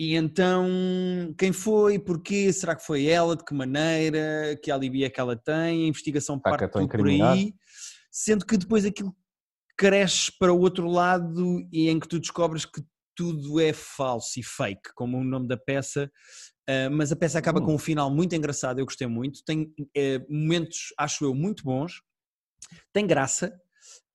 [0.00, 0.68] E então,
[1.36, 5.34] quem foi, porquê, será que foi ela, de que maneira, que alivia é que ela
[5.34, 7.52] tem, a investigação parte é por aí,
[8.10, 9.12] sendo que depois aquilo
[9.76, 12.80] cresce para o outro lado e em que tu descobres que
[13.18, 16.08] tudo é falso e fake, como o nome da peça,
[16.70, 17.64] uh, mas a peça acaba hum.
[17.64, 22.00] com um final muito engraçado, eu gostei muito, tem uh, momentos, acho eu, muito bons,
[22.92, 23.52] tem graça,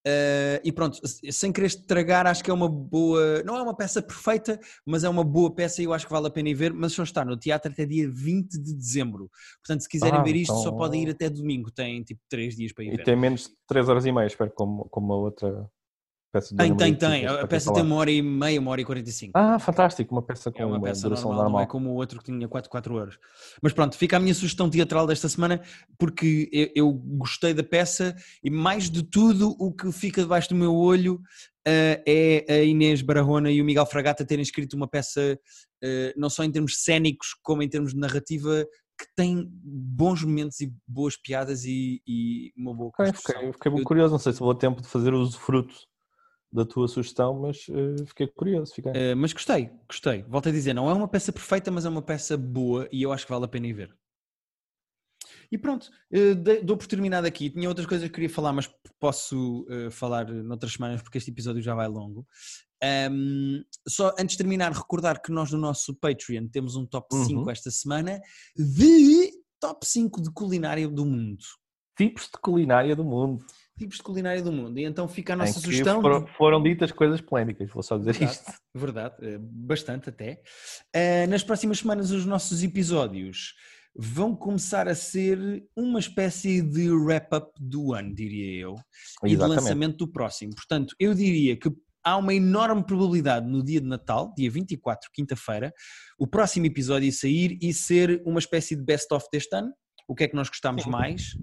[0.05, 0.99] Uh, e pronto,
[1.31, 3.41] sem querer estragar, acho que é uma boa.
[3.43, 6.27] Não é uma peça perfeita, mas é uma boa peça e eu acho que vale
[6.27, 6.73] a pena ir ver.
[6.73, 9.31] Mas só está no teatro até dia 20 de dezembro.
[9.61, 10.61] Portanto, se quiserem ah, ver isto, então...
[10.61, 11.71] só podem ir até domingo.
[11.71, 13.01] Tem tipo 3 dias para ir e ver.
[13.01, 15.71] E tem menos de 3 horas e meia, espero, como, como a outra
[16.33, 17.27] peça tem, tem, tem.
[17.27, 19.31] A peça tem uma hora e meia, uma hora e 45.
[19.35, 20.15] Ah, fantástico.
[20.15, 21.59] Uma peça com é uma, peça duração normal, normal.
[21.59, 23.19] Não é como o outro que tinha 4, 4 horas.
[23.61, 25.61] Mas pronto, fica a minha sugestão teatral desta semana,
[25.97, 30.55] porque eu, eu gostei da peça e mais de tudo o que fica debaixo do
[30.55, 35.39] meu olho uh, é a Inês Barahona e o Miguel Fragata terem escrito uma peça,
[35.83, 38.65] uh, não só em termos cénicos, como em termos de narrativa,
[38.99, 43.35] que tem bons momentos e boas piadas e, e uma boa construção.
[43.35, 45.92] Okay, fiquei, fiquei curioso, não sei se vou ter tempo de fazer os frutos
[46.53, 48.73] da tua sugestão, mas uh, fiquei curioso.
[48.73, 48.91] Fiquei.
[48.91, 50.23] Uh, mas gostei, gostei.
[50.23, 53.11] Volto a dizer, não é uma peça perfeita, mas é uma peça boa e eu
[53.11, 53.95] acho que vale a pena ir ver.
[55.51, 57.49] E pronto, uh, dou por terminado aqui.
[57.49, 61.73] Tinha outras coisas que queria falar, mas posso falar noutras semanas porque este episódio já
[61.73, 62.25] vai longo.
[63.11, 67.25] Um, só antes de terminar, recordar que nós no nosso Patreon temos um top uhum.
[67.25, 68.21] 5 esta semana
[68.55, 71.43] de top 5 de culinária do mundo.
[71.95, 73.43] Tipos de culinária do mundo
[73.77, 74.77] tipos de culinária do mundo.
[74.77, 76.01] E então fica a nossa sugestão.
[76.01, 78.53] Foram, foram, ditas coisas polémicas, vou só dizer verdade, isto.
[78.73, 80.41] Verdade, eh, bastante até.
[80.95, 83.55] Uh, nas próximas semanas, os nossos episódios
[83.95, 88.75] vão começar a ser uma espécie de wrap-up do ano, diria eu,
[89.23, 89.33] Exatamente.
[89.33, 90.53] e de lançamento do próximo.
[90.55, 91.71] Portanto, eu diria que
[92.03, 95.71] há uma enorme probabilidade no dia de Natal, dia 24, quinta-feira,
[96.17, 99.71] o próximo episódio sair e ser uma espécie de best-of deste ano.
[100.07, 101.33] O que é que nós gostamos mais?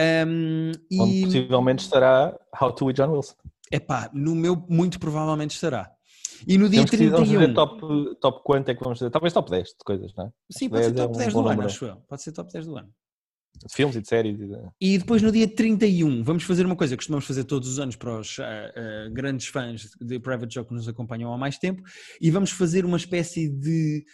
[0.00, 1.24] Um, Onde e...
[1.24, 3.34] possivelmente estará How to with John Wilson.
[3.72, 5.90] Epá, no meu muito provavelmente estará.
[6.46, 7.10] E no dia Temos 31.
[7.10, 9.10] Vamos fazer top, top quanto é que vamos fazer?
[9.10, 10.30] Talvez top 10 de coisas, não é?
[10.50, 11.96] Sim, pode ser top 10 é um do ano, acho eu.
[12.08, 12.90] Pode ser top 10 do ano.
[13.66, 14.38] De filmes e de séries.
[14.38, 14.56] E, de...
[14.80, 17.94] e depois no dia 31 vamos fazer uma coisa que costumamos fazer todos os anos
[17.94, 21.82] para os uh, uh, grandes fãs de Private Joke que nos acompanham há mais tempo
[22.20, 24.04] e vamos fazer uma espécie de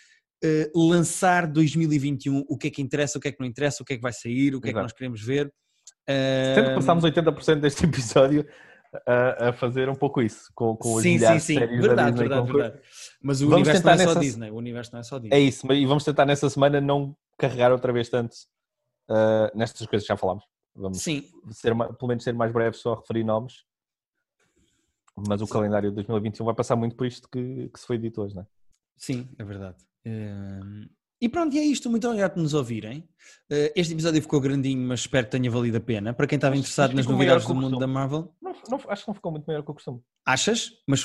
[0.44, 3.86] uh, lançar 2021 o que é que interessa, o que é que não interessa, o
[3.86, 4.68] que é que vai sair, o que Exato.
[4.68, 5.50] é que nós queremos ver
[6.54, 8.46] Sendo que passámos 80% deste episódio
[9.06, 11.58] a, a, fazer um pouco isso, com, com os sim, sim, sim.
[11.58, 12.80] Verdade, verdade, verdade.
[13.22, 14.14] Mas o vamos universo não é nessa...
[14.14, 14.50] só Disney.
[14.50, 15.36] O universo não é só Disney.
[15.36, 18.34] É isso, e vamos tentar nessa semana não carregar outra vez tanto
[19.08, 20.44] uh, nestas coisas que já falámos.
[20.74, 21.24] Vamos sim.
[21.50, 23.64] Ser, pelo menos ser mais breve só a referir nomes.
[25.28, 25.52] Mas o sim.
[25.52, 28.42] calendário de 2021 vai passar muito por isto que, que se foi dito hoje, não
[28.42, 28.46] é?
[28.96, 29.76] Sim, é verdade.
[31.20, 31.90] E pronto, e é isto.
[31.90, 33.00] Muito obrigado por nos ouvirem.
[33.52, 36.14] Uh, este episódio ficou grandinho, mas espero que tenha valido a pena.
[36.14, 38.34] Para quem estava interessado nas novidades do mundo da Marvel.
[38.40, 40.00] Não, não, acho que não ficou muito maior que o costume.
[40.26, 40.70] Achas?
[40.88, 41.04] Mas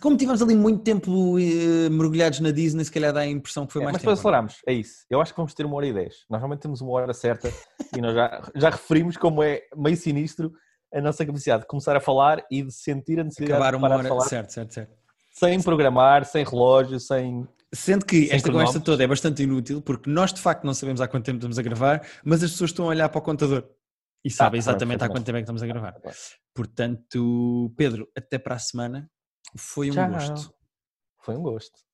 [0.00, 3.72] como tivemos ali muito tempo uh, mergulhados na Disney, se calhar dá a impressão que
[3.72, 4.10] foi é, mais mas tempo.
[4.12, 5.04] Mas aceleramos, é isso.
[5.10, 6.14] Eu acho que vamos ter uma hora e dez.
[6.30, 7.52] Nós normalmente temos uma hora certa
[7.96, 10.52] e nós já, já referimos como é meio sinistro
[10.94, 13.88] a nossa capacidade de começar a falar e de sentir a necessidade Acabar de uma
[13.88, 14.28] hora, falar.
[14.28, 14.92] certo, certo, certo.
[15.32, 17.46] Sem programar, sem relógio, sem
[17.76, 21.06] Sendo que esta conversa toda é bastante inútil, porque nós de facto não sabemos há
[21.06, 23.68] quanto tempo estamos a gravar, mas as pessoas estão a olhar para o contador
[24.24, 25.94] e sabem ah, exatamente há quanto tempo é que estamos a gravar.
[26.54, 29.10] Portanto, Pedro, até para a semana
[29.56, 30.10] Foi um Tchau.
[30.10, 30.54] gosto.
[31.22, 31.85] Foi um gosto.